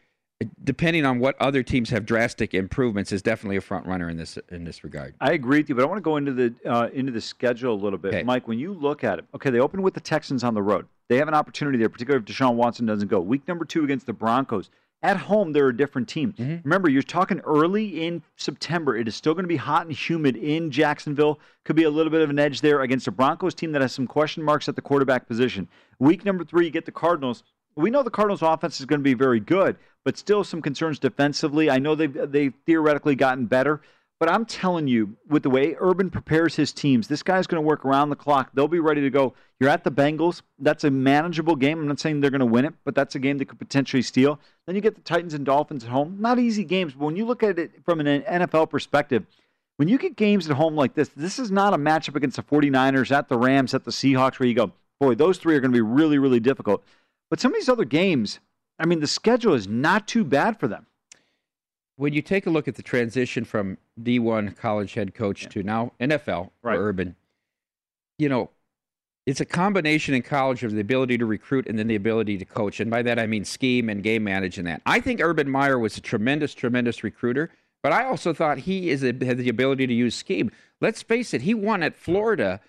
[0.63, 4.39] depending on what other teams have drastic improvements, is definitely a front runner in this
[4.51, 5.15] in this regard.
[5.21, 7.75] I agree with you, but I want to go into the uh, into the schedule
[7.75, 8.23] a little bit, Okay.
[8.23, 8.47] Mike.
[8.47, 10.87] When you look at it, okay, they open with the Texans on the road.
[11.09, 13.21] They have an opportunity there, particularly if Deshaun Watson doesn't go.
[13.21, 14.71] Week number two against the Broncos.
[15.01, 16.33] At home, they're a different team.
[16.33, 16.57] Mm-hmm.
[16.65, 18.97] Remember, you're talking early in September.
[18.97, 21.39] It is still going to be hot and humid in Jacksonville.
[21.65, 23.93] Could be a little bit of an edge there against a Broncos team that has
[23.93, 25.69] some question marks at the quarterback position.
[26.01, 27.45] Week number three, you get the Cardinals.
[27.77, 30.99] We know the Cardinals' offense is going to be very good, but still some concerns
[30.99, 31.71] defensively.
[31.71, 33.83] I know they've they've theoretically gotten better,
[34.21, 37.67] but I'm telling you, with the way Urban prepares his teams, this guy's going to
[37.67, 38.51] work around the clock.
[38.53, 39.35] They'll be ready to go.
[39.61, 40.43] You're at the Bengals.
[40.59, 41.79] That's a manageable game.
[41.79, 44.03] I'm not saying they're going to win it, but that's a game they could potentially
[44.03, 44.41] steal.
[44.67, 46.17] Then you get the Titans and Dolphins at home.
[46.19, 49.25] Not easy games, but when you look at it from an NFL perspective,
[49.77, 52.43] when you get games at home like this, this is not a matchup against the
[52.43, 55.71] 49ers, at the Rams, at the Seahawks, where you go, boy, those three are going
[55.71, 56.83] to be really, really difficult.
[57.31, 58.41] But some of these other games,
[58.81, 60.87] I mean, the schedule is not too bad for them.
[61.99, 65.93] When you take a look at the transition from D1 college head coach to now
[66.01, 66.77] NFL Right.
[66.77, 67.17] for Urban,
[68.19, 68.51] you know,
[69.27, 72.45] it's a combination in college of the ability to recruit and then the ability to
[72.45, 72.79] coach.
[72.79, 74.81] And by that, I mean scheme and game manage and that.
[74.87, 77.51] I think Urban Meyer was a tremendous, tremendous recruiter,
[77.83, 80.53] but I also thought he is a, had the ability to use scheme.
[80.81, 82.61] Let's face it, he won at Florida.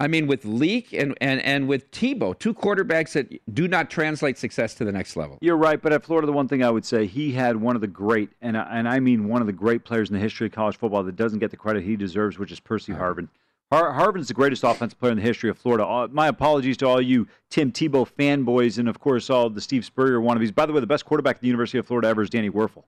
[0.00, 4.38] I mean, with Leak and, and, and with Tebow, two quarterbacks that do not translate
[4.38, 5.38] success to the next level.
[5.40, 7.80] You're right, but at Florida, the one thing I would say, he had one of
[7.80, 10.46] the great, and I, and I mean one of the great players in the history
[10.46, 13.28] of college football that doesn't get the credit he deserves, which is Percy Harvin.
[13.72, 15.84] Har- Harvin's the greatest offensive player in the history of Florida.
[15.84, 19.84] Uh, my apologies to all you Tim Tebow fanboys and, of course, all the Steve
[19.84, 20.54] Spurrier wannabes.
[20.54, 22.84] By the way, the best quarterback at the University of Florida ever is Danny Wuerffel.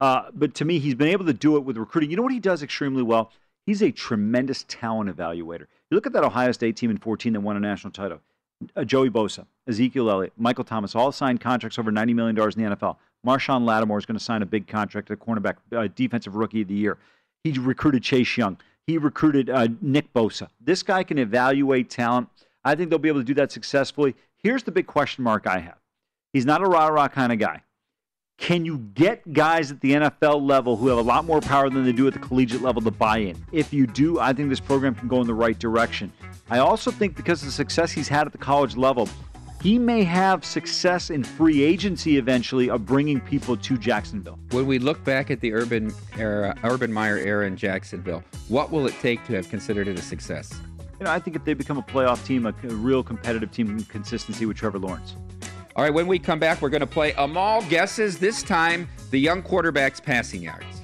[0.00, 2.10] Uh, but to me, he's been able to do it with recruiting.
[2.10, 3.32] You know what he does extremely well?
[3.66, 5.66] He's a tremendous talent evaluator.
[5.90, 8.20] You look at that Ohio State team in 14 that won a national title.
[8.76, 12.76] Uh, Joey Bosa, Ezekiel Elliott, Michael Thomas, all signed contracts over $90 million in the
[12.76, 12.96] NFL.
[13.26, 16.68] Marshon Lattimore is going to sign a big contract at cornerback, uh, defensive rookie of
[16.68, 16.98] the year.
[17.42, 18.58] He recruited Chase Young.
[18.86, 20.48] He recruited uh, Nick Bosa.
[20.60, 22.28] This guy can evaluate talent.
[22.64, 24.14] I think they'll be able to do that successfully.
[24.38, 25.78] Here's the big question mark I have.
[26.32, 27.62] He's not a rah rah kind of guy.
[28.36, 31.84] Can you get guys at the NFL level who have a lot more power than
[31.84, 33.42] they do at the collegiate level to buy in?
[33.52, 36.12] If you do, I think this program can go in the right direction.
[36.50, 39.08] I also think because of the success he's had at the college level,
[39.62, 44.38] he may have success in free agency eventually of bringing people to Jacksonville.
[44.50, 48.86] When we look back at the Urban era, Urban Meyer era in Jacksonville, what will
[48.86, 50.52] it take to have considered it a success?
[51.00, 53.82] You know, I think if they become a playoff team, a, a real competitive team,
[53.84, 55.16] consistency with Trevor Lawrence.
[55.76, 58.16] All right, when we come back, we're going to play Amal guesses.
[58.16, 60.83] This time, the young quarterback's passing yards.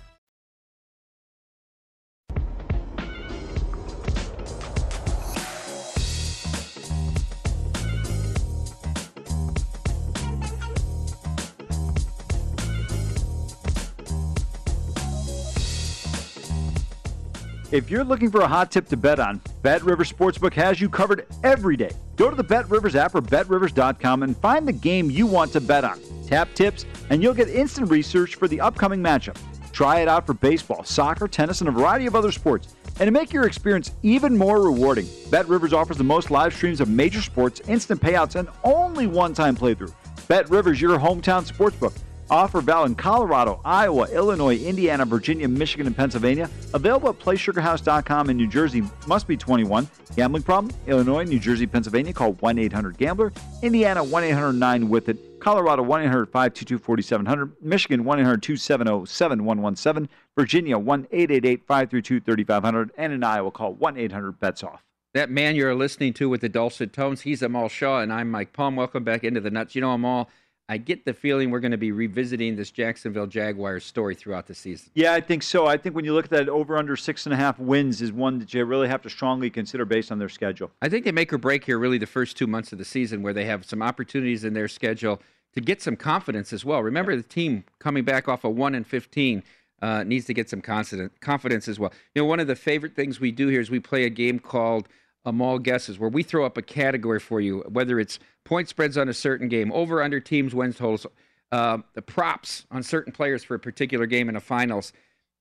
[17.71, 20.89] If you're looking for a hot tip to bet on, Bet Rivers Sportsbook has you
[20.89, 21.91] covered every day.
[22.17, 25.61] Go to the Bet Rivers app or betrivers.com and find the game you want to
[25.61, 25.97] bet on.
[26.27, 29.37] Tap tips, and you'll get instant research for the upcoming matchup.
[29.71, 32.75] Try it out for baseball, soccer, tennis, and a variety of other sports.
[32.99, 36.81] And to make your experience even more rewarding, Bet Rivers offers the most live streams
[36.81, 39.93] of major sports, instant payouts, and only one time playthrough.
[40.27, 41.97] Bet Rivers, your hometown sportsbook.
[42.31, 46.49] Offer valid in Colorado, Iowa, Illinois, Indiana, Virginia, Michigan, and Pennsylvania.
[46.73, 48.83] Available at PlaySugarHouse.com in New Jersey.
[49.05, 49.85] Must be 21.
[50.15, 50.73] Gambling problem?
[50.87, 52.13] Illinois, New Jersey, Pennsylvania.
[52.13, 53.33] Call 1 800 Gambler.
[53.61, 55.41] Indiana 1 800 9 with it.
[55.41, 57.51] Colorado 1 800 522 4700.
[57.61, 60.07] Michigan 1 800 270 7117.
[60.37, 62.91] Virginia 1 888 532 3500.
[62.95, 64.81] And in Iowa, call 1 800 BETS OFF.
[65.13, 68.53] That man you're listening to with the dulcet tones, he's Amal Shah, and I'm Mike
[68.53, 68.77] Palm.
[68.77, 69.75] Welcome back into the nuts.
[69.75, 70.29] You know, Amal,
[70.71, 74.55] I get the feeling we're going to be revisiting this Jacksonville Jaguars story throughout the
[74.55, 74.89] season.
[74.93, 75.67] Yeah, I think so.
[75.67, 78.13] I think when you look at that over under six and a half wins is
[78.13, 80.71] one that you really have to strongly consider based on their schedule.
[80.81, 83.21] I think they make or break here really the first two months of the season
[83.21, 85.21] where they have some opportunities in their schedule
[85.55, 86.81] to get some confidence as well.
[86.81, 89.43] Remember the team coming back off a 1 and 15
[89.81, 91.91] uh, needs to get some confidence as well.
[92.15, 94.39] You know, one of the favorite things we do here is we play a game
[94.39, 94.87] called
[95.25, 99.07] Amal guesses where we throw up a category for you, whether it's point spreads on
[99.07, 101.05] a certain game, over under teams, wins totals,
[101.51, 104.93] uh, the props on certain players for a particular game in the finals.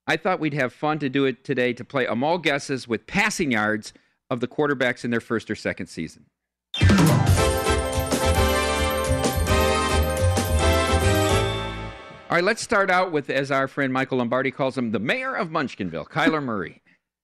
[0.06, 3.52] I thought we'd have fun to do it today to play Amal guesses with passing
[3.52, 3.92] yards
[4.28, 6.26] of the quarterbacks in their first or second season.
[12.28, 15.34] All right, let's start out with, as our friend Michael Lombardi calls him, the mayor
[15.34, 16.80] of Munchkinville, Kyler Murray.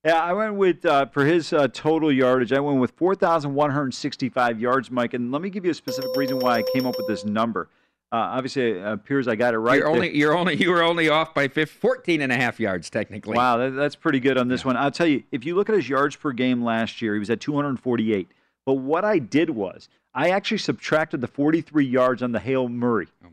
[0.07, 2.52] Yeah, I went with uh, for his uh, total yardage.
[2.52, 5.14] I went with four thousand one hundred sixty-five yards, Mike.
[5.14, 7.68] And let me give you a specific reason why I came up with this number.
[8.12, 9.80] Uh, obviously, it appears I got it right.
[9.80, 12.88] You're only, you're only, you were only off by 15, 14 and a half yards
[12.88, 13.36] technically.
[13.36, 14.68] Wow, that, that's pretty good on this yeah.
[14.68, 14.76] one.
[14.76, 17.30] I'll tell you, if you look at his yards per game last year, he was
[17.30, 18.28] at 248.
[18.64, 23.09] But what I did was I actually subtracted the 43 yards on the Hail Murray.
[23.24, 23.30] Oh.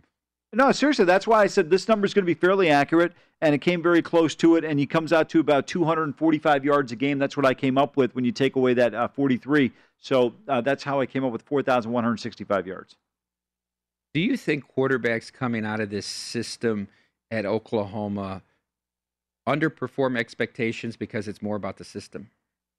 [0.56, 3.56] No, seriously, that's why I said this number is going to be fairly accurate, and
[3.56, 6.96] it came very close to it, and he comes out to about 245 yards a
[6.96, 7.18] game.
[7.18, 9.72] That's what I came up with when you take away that uh, 43.
[10.00, 12.96] So uh, that's how I came up with 4,165 yards.
[14.14, 16.88] Do you think quarterbacks coming out of this system
[17.32, 18.44] at Oklahoma
[19.50, 22.30] underperform expectations because it's more about the system?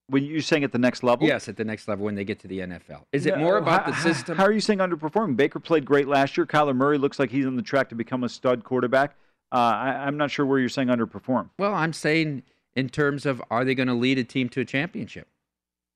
[0.08, 1.26] When you're saying at the next level?
[1.26, 3.04] Yes, at the next level when they get to the NFL.
[3.12, 4.36] Is it more about how, the system?
[4.36, 5.36] How are you saying underperforming?
[5.36, 6.44] Baker played great last year.
[6.44, 9.16] Kyler Murray looks like he's on the track to become a stud quarterback.
[9.50, 11.50] Uh, I, am not sure where you're saying underperform.
[11.58, 12.42] Well, I'm saying
[12.74, 15.28] in terms of are they going to lead a team to a championship?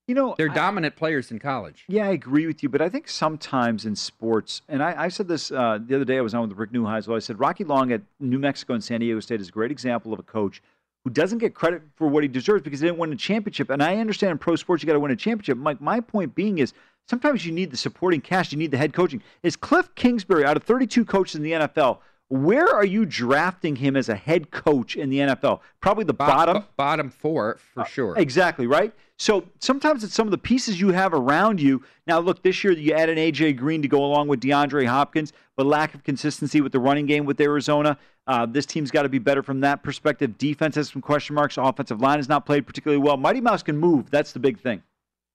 [0.07, 1.85] You know, they're dominant players in college.
[1.87, 5.27] Yeah, I agree with you, but I think sometimes in sports, and I, I said
[5.27, 6.17] this uh, the other day.
[6.17, 7.15] I was on with Rick Neuheisel.
[7.15, 10.11] I said Rocky Long at New Mexico and San Diego State is a great example
[10.11, 10.63] of a coach
[11.03, 13.69] who doesn't get credit for what he deserves because he didn't win a championship.
[13.69, 15.57] And I understand in pro sports you got to win a championship.
[15.57, 16.73] Mike, my point being is
[17.07, 19.21] sometimes you need the supporting cast, you need the head coaching.
[19.43, 21.99] Is Cliff Kingsbury out of 32 coaches in the NFL?
[22.29, 25.61] Where are you drafting him as a head coach in the NFL?
[25.81, 28.17] Probably the bottom bottom four for sure.
[28.17, 28.93] Uh, exactly right.
[29.17, 31.83] So sometimes it's some of the pieces you have around you.
[32.05, 35.33] Now, look, this year you add an AJ Green to go along with DeAndre Hopkins,
[35.57, 37.97] but lack of consistency with the running game with Arizona.
[38.27, 40.37] Uh, this team's got to be better from that perspective.
[40.37, 41.57] Defense has some question marks.
[41.57, 43.17] Offensive line has not played particularly well.
[43.17, 44.11] Mighty Mouse can move.
[44.11, 44.83] That's the big thing.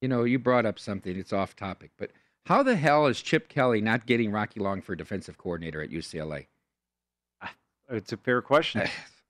[0.00, 1.18] You know, you brought up something.
[1.18, 2.12] It's off topic, but
[2.46, 6.46] how the hell is Chip Kelly not getting Rocky Long for defensive coordinator at UCLA?
[7.90, 8.82] It's a fair question.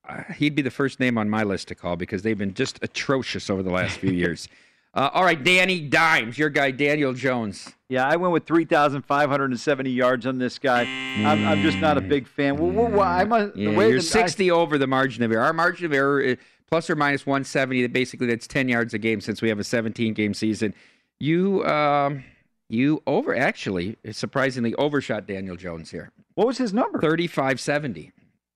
[0.08, 2.78] Uh, he'd be the first name on my list to call because they've been just
[2.82, 4.48] atrocious over the last few years.
[4.92, 7.72] Uh, all right, Danny Dimes, your guy Daniel Jones.
[7.88, 10.82] Yeah, I went with 3,570 yards on this guy.
[10.82, 12.56] I'm, I'm, just not a big fan.
[12.56, 15.42] Well, well, I'm a, yeah, you're 60 I, over the margin of error.
[15.42, 16.36] Our margin of error, uh,
[16.68, 17.88] plus or minus 170.
[17.88, 20.74] Basically, that's 10 yards a game since we have a 17 game season.
[21.18, 22.22] You, um,
[22.68, 26.12] you over actually surprisingly overshot Daniel Jones here.
[26.34, 27.00] What was his number?
[27.00, 28.12] 3570.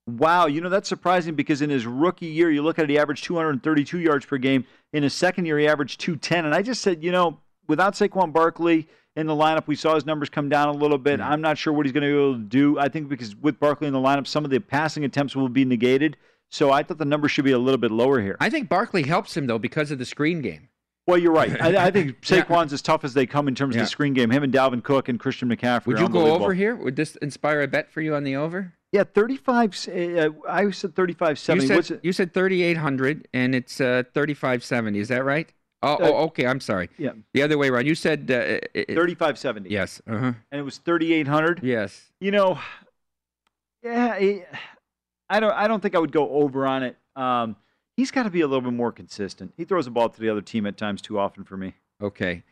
[0.09, 2.99] Wow, you know that's surprising because in his rookie year, you look at it, he
[2.99, 4.65] averaged 232 yards per game.
[4.95, 6.47] In his second year, he averaged 210.
[6.47, 10.07] And I just said, you know, without Saquon Barkley in the lineup, we saw his
[10.07, 11.21] numbers come down a little bit.
[11.21, 11.31] Mm-hmm.
[11.31, 12.79] I'm not sure what he's going to be able to do.
[12.79, 15.67] I think because with Barkley in the lineup, some of the passing attempts will be
[15.67, 16.17] negated.
[16.49, 18.39] So I thought the number should be a little bit lower here.
[18.41, 20.71] I think Barkley helps him though because of the screen game.
[21.09, 21.59] Well, you're right.
[21.59, 22.75] I, I think Saquon's yeah.
[22.75, 23.81] as tough as they come in terms yeah.
[23.81, 24.31] of the screen game.
[24.31, 25.87] Him and Dalvin Cook and Christian McCaffrey.
[25.87, 26.77] Would you go over here?
[26.77, 28.75] Would this inspire a bet for you on the over?
[28.93, 29.89] Yeah, 35.
[29.89, 31.75] Uh, I said 3570.
[31.75, 34.99] You said, you said 3800 and it's uh, 3570.
[34.99, 35.51] Is that right?
[35.83, 36.47] Oh, uh, oh, okay.
[36.47, 36.91] I'm sorry.
[36.99, 37.13] Yeah.
[37.33, 37.87] The other way around.
[37.87, 39.71] You said uh, 3570.
[39.71, 40.03] Yes.
[40.07, 40.33] Uh-huh.
[40.53, 41.61] And it was 3800.
[41.63, 42.11] Yes.
[42.21, 42.59] You know,
[43.83, 44.19] yeah,
[45.31, 45.53] I don't.
[45.53, 46.97] I don't think I would go over on it.
[47.17, 47.57] Um,
[47.99, 49.53] he's got to be a little bit more consistent.
[49.57, 51.75] He throws the ball to the other team at times too often for me.
[52.01, 52.45] Okay.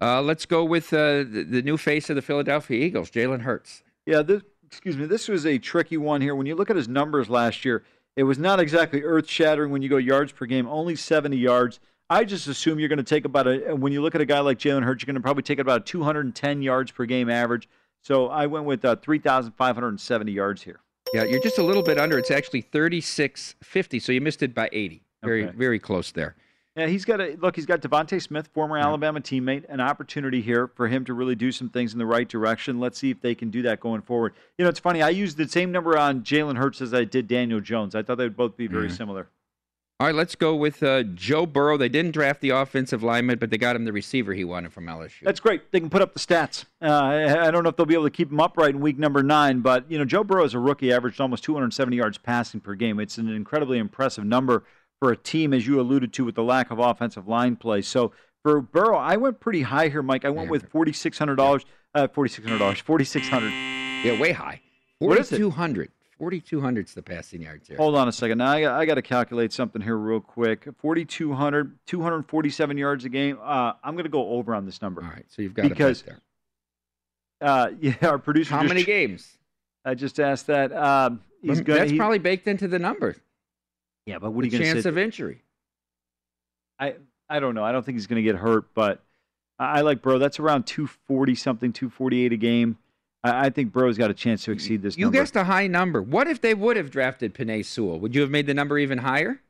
[0.00, 3.82] Uh, let's go with uh, the, the, new face of the Philadelphia Eagles, Jalen Hurts.
[4.06, 6.34] Yeah, this, excuse me, this was a tricky one here.
[6.34, 7.84] When you look at his numbers last year,
[8.16, 11.80] it was not exactly earth shattering when you go yards per game, only 70 yards.
[12.08, 14.40] I just assume you're going to take about a, when you look at a guy
[14.40, 17.68] like Jalen Hurts, you're going to probably take about 210 yards per game average.
[18.00, 20.80] So I went with uh, 3,570 yards here.
[21.14, 22.18] Yeah, you're just a little bit under.
[22.18, 25.02] It's actually 36.50, so you missed it by 80.
[25.22, 25.56] Very, Okay.
[25.56, 26.34] very close there.
[26.76, 27.54] Yeah, he's got a look.
[27.54, 31.52] He's got DeVonta Smith, former Alabama teammate, an opportunity here for him to really do
[31.52, 32.80] some things in the right direction.
[32.80, 34.34] Let's see if they can do that going forward.
[34.58, 35.00] You know, it's funny.
[35.00, 37.94] I used the same number on Jalen Hurts as I did Daniel Jones.
[37.94, 38.96] I thought they'd both be very Mhm.
[38.96, 39.28] similar.
[40.00, 41.76] All right, let's go with uh, Joe Burrow.
[41.76, 44.86] They didn't draft the offensive lineman, but they got him the receiver he wanted from
[44.86, 45.20] LSU.
[45.22, 45.70] That's great.
[45.70, 46.64] They can put up the stats.
[46.82, 49.22] Uh, I, don't know if they'll be able to keep him upright in week number
[49.22, 52.74] nine, but you know, Joe Burrow is a rookie, averaged almost 270 yards passing per
[52.74, 52.98] game.
[52.98, 54.64] It's an incredibly impressive number
[54.98, 57.80] for a team, as you alluded to, with the lack of offensive line play.
[57.80, 58.10] So
[58.42, 60.24] for Burrow, I went pretty high here, Mike.
[60.24, 61.64] I went with forty six hundred dollars.
[61.94, 62.80] Uh, forty six hundred dollars.
[62.80, 63.48] 4,600.
[64.04, 64.60] Yeah, way high.
[64.98, 65.38] What is it?
[65.40, 65.92] 4,200.
[66.24, 67.76] 4,200 is the passing yards here.
[67.76, 68.38] Hold on a second.
[68.38, 70.66] Now I got, I got to calculate something here real quick.
[70.78, 73.38] 4,200, 247 yards a game.
[73.42, 75.02] Uh, I'm going to go over on this number.
[75.02, 76.20] All right, so you've got because there.
[77.42, 78.54] uh, yeah, our producer.
[78.54, 79.36] How just- many games?
[79.84, 80.72] I just asked that.
[80.72, 81.78] Um, he's Mm, going.
[81.80, 83.16] That's probably baked into the number.
[84.06, 85.42] Yeah, but what are the you going to chance of injury?
[86.78, 86.94] I
[87.28, 87.64] I don't know.
[87.64, 89.02] I don't think he's going to get hurt, but
[89.58, 90.20] I, I like Bro.
[90.20, 92.78] That's around 240 something, 248 a game.
[93.24, 95.18] I, I think Burrow's got a chance to exceed this You number.
[95.18, 96.00] guessed a high number.
[96.00, 97.98] What if they would have drafted Penei Sewell?
[98.00, 99.40] Would you have made the number even higher?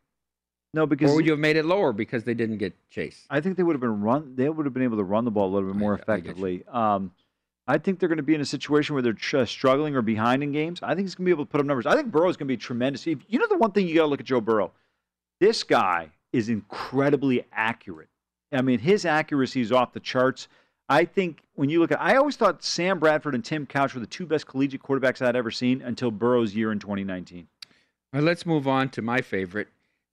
[0.72, 3.26] No, because or would you have made it lower because they didn't get Chase?
[3.30, 4.34] I think they would have been run.
[4.34, 6.64] They would have been able to run the ball a little bit more effectively.
[6.68, 7.12] Um,
[7.68, 10.42] I think they're going to be in a situation where they're tr- struggling or behind
[10.42, 10.80] in games.
[10.82, 11.86] I think he's going to be able to put up numbers.
[11.86, 13.06] I think Burrow's going to be tremendous.
[13.06, 14.72] If, you know the one thing you got to look at Joe Burrow.
[15.40, 18.08] This guy is incredibly accurate.
[18.52, 20.48] I mean, his accuracy is off the charts.
[20.88, 24.00] I think when you look at, I always thought Sam Bradford and Tim Couch were
[24.00, 27.46] the two best collegiate quarterbacks I'd ever seen until Burrow's year in 2019.
[28.12, 29.68] All right, let's move on to my favorite,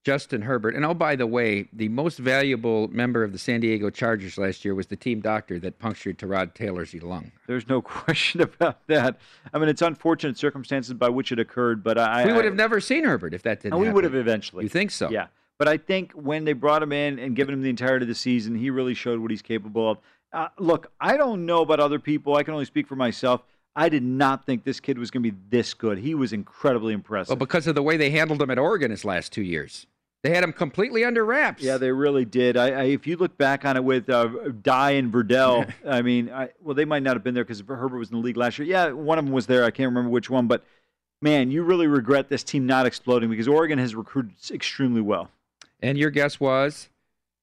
[0.05, 0.73] Justin Herbert.
[0.75, 4.63] And oh, by the way, the most valuable member of the San Diego Chargers last
[4.63, 7.31] year was the team doctor that punctured Tyrod Taylor's lung.
[7.47, 9.17] There's no question about that.
[9.53, 12.55] I mean, it's unfortunate circumstances by which it occurred, but I we would I- have
[12.55, 13.95] never seen Herbert if that didn't And we happen.
[13.95, 14.63] would have eventually.
[14.63, 15.09] You think so?
[15.09, 15.27] Yeah.
[15.59, 18.15] But I think when they brought him in and given him the entirety of the
[18.15, 19.99] season, he really showed what he's capable of.
[20.33, 22.35] Uh, look, I don't know about other people.
[22.35, 23.43] I can only speak for myself.
[23.75, 25.97] I did not think this kid was going to be this good.
[25.97, 27.29] He was incredibly impressive.
[27.29, 29.87] Well, because of the way they handled him at Oregon his last two years.
[30.23, 31.63] They had him completely under wraps.
[31.63, 32.55] Yeah, they really did.
[32.55, 34.27] I, I if you look back on it with uh,
[34.61, 37.97] Dye and Verdell, I mean, I, well, they might not have been there because Herbert
[37.97, 38.67] was in the league last year.
[38.67, 39.63] Yeah, one of them was there.
[39.63, 40.63] I can't remember which one, but
[41.21, 45.31] man, you really regret this team not exploding because Oregon has recruited extremely well.
[45.81, 46.89] And your guess was?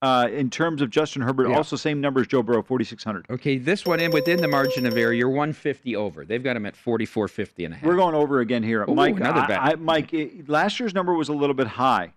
[0.01, 1.57] Uh, in terms of Justin Herbert, Yeah.
[1.57, 3.25] also same number as Joe Burrow, 4,600.
[3.29, 5.11] Okay, this one in within the margin of error.
[5.11, 6.23] You're 150 over.
[6.23, 7.85] They've got him at 44.50 and a half.
[7.85, 9.17] We're going over again here, Ooh, Mike.
[9.17, 9.59] another bet.
[9.61, 12.13] I, Mike, it, last year's number was a little bit high,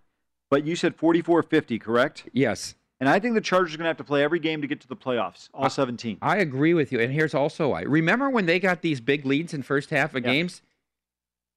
[0.49, 2.29] but you said 44.50, correct?
[2.33, 2.77] Yes.
[3.01, 4.81] And I think the Chargers are going to have to play every game to get
[4.83, 6.19] to the playoffs, all 17.
[6.23, 7.01] I agree with you.
[7.01, 7.83] And here's also why.
[7.83, 10.31] Remember when they got these big leads in first half of Yeah.
[10.31, 10.63] games?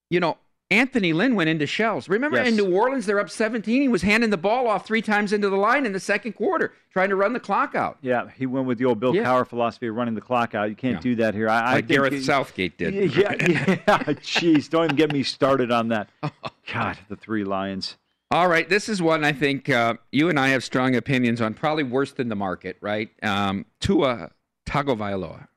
[0.09, 0.37] You know,
[0.71, 2.09] Anthony Lynn went into shells.
[2.09, 2.47] Remember Yes.
[2.47, 3.81] in New Orleans, they're up 17.
[3.83, 6.73] He was handing the ball off three times into the line in the second quarter,
[6.91, 7.99] trying to run the clock out.
[8.01, 9.25] Yeah, he went with the old Bill Yeah.
[9.25, 10.69] Cowher philosophy of running the clock out.
[10.69, 11.01] You can't Yeah.
[11.01, 11.49] do that here.
[11.49, 12.93] I, I Like think Gareth it- Southgate did.
[13.15, 13.35] Yeah, yeah.
[14.23, 16.09] Jeez, don't even get me started on that.
[16.73, 17.97] God, the three Lions.
[18.31, 21.53] All right, this is one I think uh, you and I have strong opinions on.
[21.53, 23.09] Probably worse than the market, right?
[23.21, 24.31] Um, Tua
[24.67, 25.47] Tagovailoa.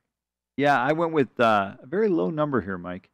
[0.59, 3.09] Yeah, I went with uh, a very low number here, Mike.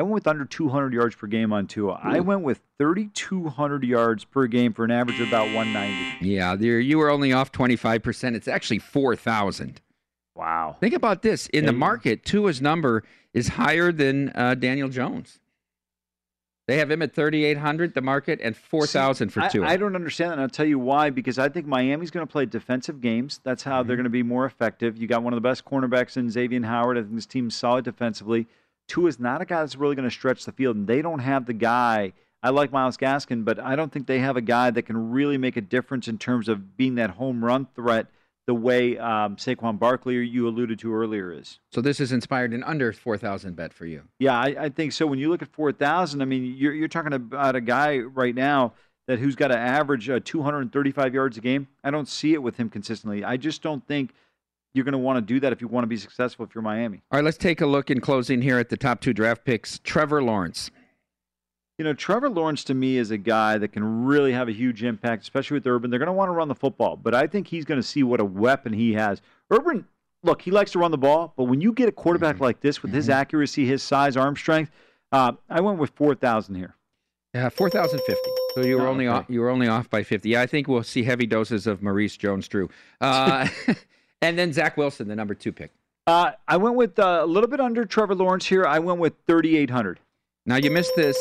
[0.00, 2.00] I went with under 200 yards per game on Tua.
[2.02, 6.26] I went with 3,200 yards per game for an average of about 190.
[6.26, 8.34] Yeah, there- you were only off 25%.
[8.34, 9.82] It's actually 4,000.
[10.34, 10.76] Wow.
[10.80, 11.48] Think about this.
[11.48, 13.02] In the market, Tua's number
[13.34, 15.38] is higher than uh, Daniel Jones.
[16.66, 19.66] They have him at 3,800, the market, and 4,000 for I- Tua.
[19.66, 21.10] I, don't understand that, and I'll tell you why.
[21.10, 23.38] Because I think Miami's going to play defensive games.
[23.44, 23.88] That's how Mm-hmm.
[23.88, 24.96] they're going to be more effective.
[24.96, 26.96] You got one of the best cornerbacks in Xavier Howard.
[26.96, 28.46] I think this team's solid defensively.
[28.90, 31.46] Tua's not a guy that's really going to stretch the field, and they don't have
[31.46, 32.12] the guy.
[32.42, 35.38] I like Myles Gaskin, but I don't think they have a guy that can really
[35.38, 38.08] make a difference in terms of being that home run threat
[38.48, 41.60] the way um, Saquon Barkley, you alluded to earlier, is.
[41.70, 44.02] so this is inspired an under 4,000 bet for you.
[44.18, 45.06] Yeah, I, I think so.
[45.06, 48.34] When you look at four thousand, I mean, you're you're talking about a guy right
[48.34, 48.72] now
[49.06, 51.68] that who's got to average uh, 235 yards a game.
[51.84, 53.22] I don't see it with him consistently.
[53.22, 54.14] I just don't think
[54.74, 56.62] you're going to want to do that if you want to be successful if you're
[56.62, 57.02] Miami.
[57.10, 59.78] All right, let's take a look in closing here at the top two draft picks.
[59.82, 60.70] Trevor Lawrence.
[61.78, 64.84] You know, Trevor Lawrence to me is a guy that can really have a huge
[64.84, 65.90] impact, especially with Urban.
[65.90, 68.02] They're going to want to run the football, but I think he's going to see
[68.02, 69.22] what a weapon he has.
[69.50, 69.86] Urban,
[70.22, 72.82] look, he likes to run the ball, but when you get a quarterback like this
[72.82, 74.70] with his accuracy, his size, arm strength,
[75.10, 76.74] uh, I went with 4,000 here.
[77.32, 78.14] Yeah, 4,050.
[78.54, 79.16] So you were Oh, only okay.
[79.16, 80.28] off, you were only off by 50.
[80.28, 82.68] Yeah, I think we'll see heavy doses of Maurice Jones-Drew.
[83.00, 83.48] Uh,
[84.22, 85.70] and then Zach Wilson, the number two pick.
[86.06, 88.64] Uh, I went with uh, a little bit under Trevor Lawrence here.
[88.64, 90.00] I went with 3,800.
[90.46, 91.16] Now you missed this.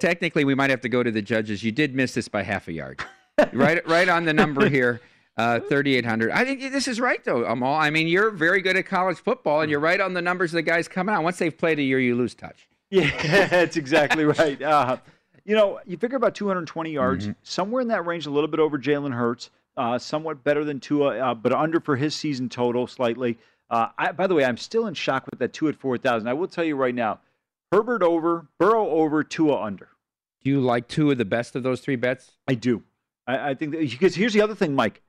[0.00, 1.62] Technically, we might have to go to the judges.
[1.64, 3.00] You did miss this by half a yard.
[3.52, 5.00] right, right on the number here,
[5.38, 6.30] uh, 3,800.
[6.30, 7.74] I think this is right though, Amal.
[7.74, 10.56] I mean, you're very good at college football, and you're right on the numbers of
[10.56, 11.22] the guys coming out.
[11.24, 12.68] Once they've played a year, you lose touch.
[12.90, 13.10] Yeah,
[13.48, 14.60] that's exactly right.
[14.60, 14.98] Uh,
[15.44, 17.32] you know, you figure about 220 yards, Mm-hmm.
[17.42, 21.18] somewhere in that range, a little bit over Jalen Hurts, uh, somewhat better than Tua,
[21.18, 23.38] uh, but under for his season total slightly.
[23.68, 26.28] Uh, I, by the way, I'm still in shock with that Tua at 4,000.
[26.28, 27.20] I will tell you right now,
[27.72, 29.88] Herbert over, Burrow over, Tua under.
[30.44, 32.32] Do you like two of the best of those three bets?
[32.46, 32.82] I do.
[33.26, 35.02] I, I think that, because here's the other thing, Mike,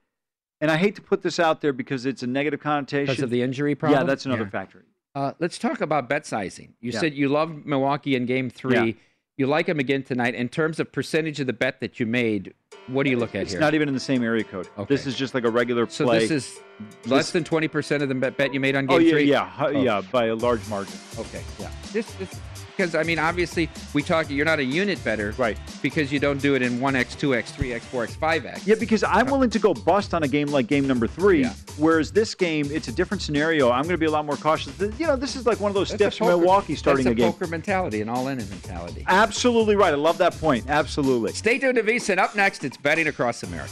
[0.59, 3.05] and I hate to put this out there because it's a negative connotation.
[3.13, 3.99] Because of the injury problem?
[4.01, 4.49] Yeah, that's another Yeah.
[4.49, 4.83] factor.
[5.13, 6.73] Uh, let's talk about bet sizing.
[6.79, 6.99] You Yeah.
[6.99, 8.75] said you love Milwaukee in game three.
[8.75, 8.91] Yeah.
[9.37, 10.33] You like them again tonight.
[10.33, 12.55] In terms of percentage of the bet that you made,
[12.87, 13.59] what do you look at It's here?
[13.59, 14.67] not even in the same area code.
[14.87, 16.19] This is just like a regular so play.
[16.19, 16.59] this is
[17.05, 19.23] less than 20% of the bet bet you made on oh, game oh yeah, three?
[19.23, 19.67] yeah, Oh.
[19.69, 20.97] yeah, by a large margin.
[21.17, 21.69] Okay, yeah.
[21.91, 22.39] This, this,
[22.77, 24.29] because I mean, obviously, we talk.
[24.29, 25.57] You're not a unit better, right?
[25.81, 28.45] Because you don't do it in one x, two x, three x, four x, five
[28.45, 28.65] x.
[28.67, 31.45] Yeah, because I'm willing to go bust on a game like game number three,
[31.77, 33.71] whereas this game, it's a different scenario.
[33.71, 34.77] I'm going to be a lot more cautious.
[34.99, 37.13] You know, this is like one of those That's a stiffs poker- Milwaukee starting that's
[37.13, 37.31] a game.
[37.33, 39.03] poker mentality, an all-in mentality.
[39.07, 39.93] Absolutely right.
[39.93, 40.65] I love that point.
[40.67, 41.33] Absolutely.
[41.33, 42.17] Stay tuned to VSiN.
[42.19, 43.71] Up next, it's betting across America.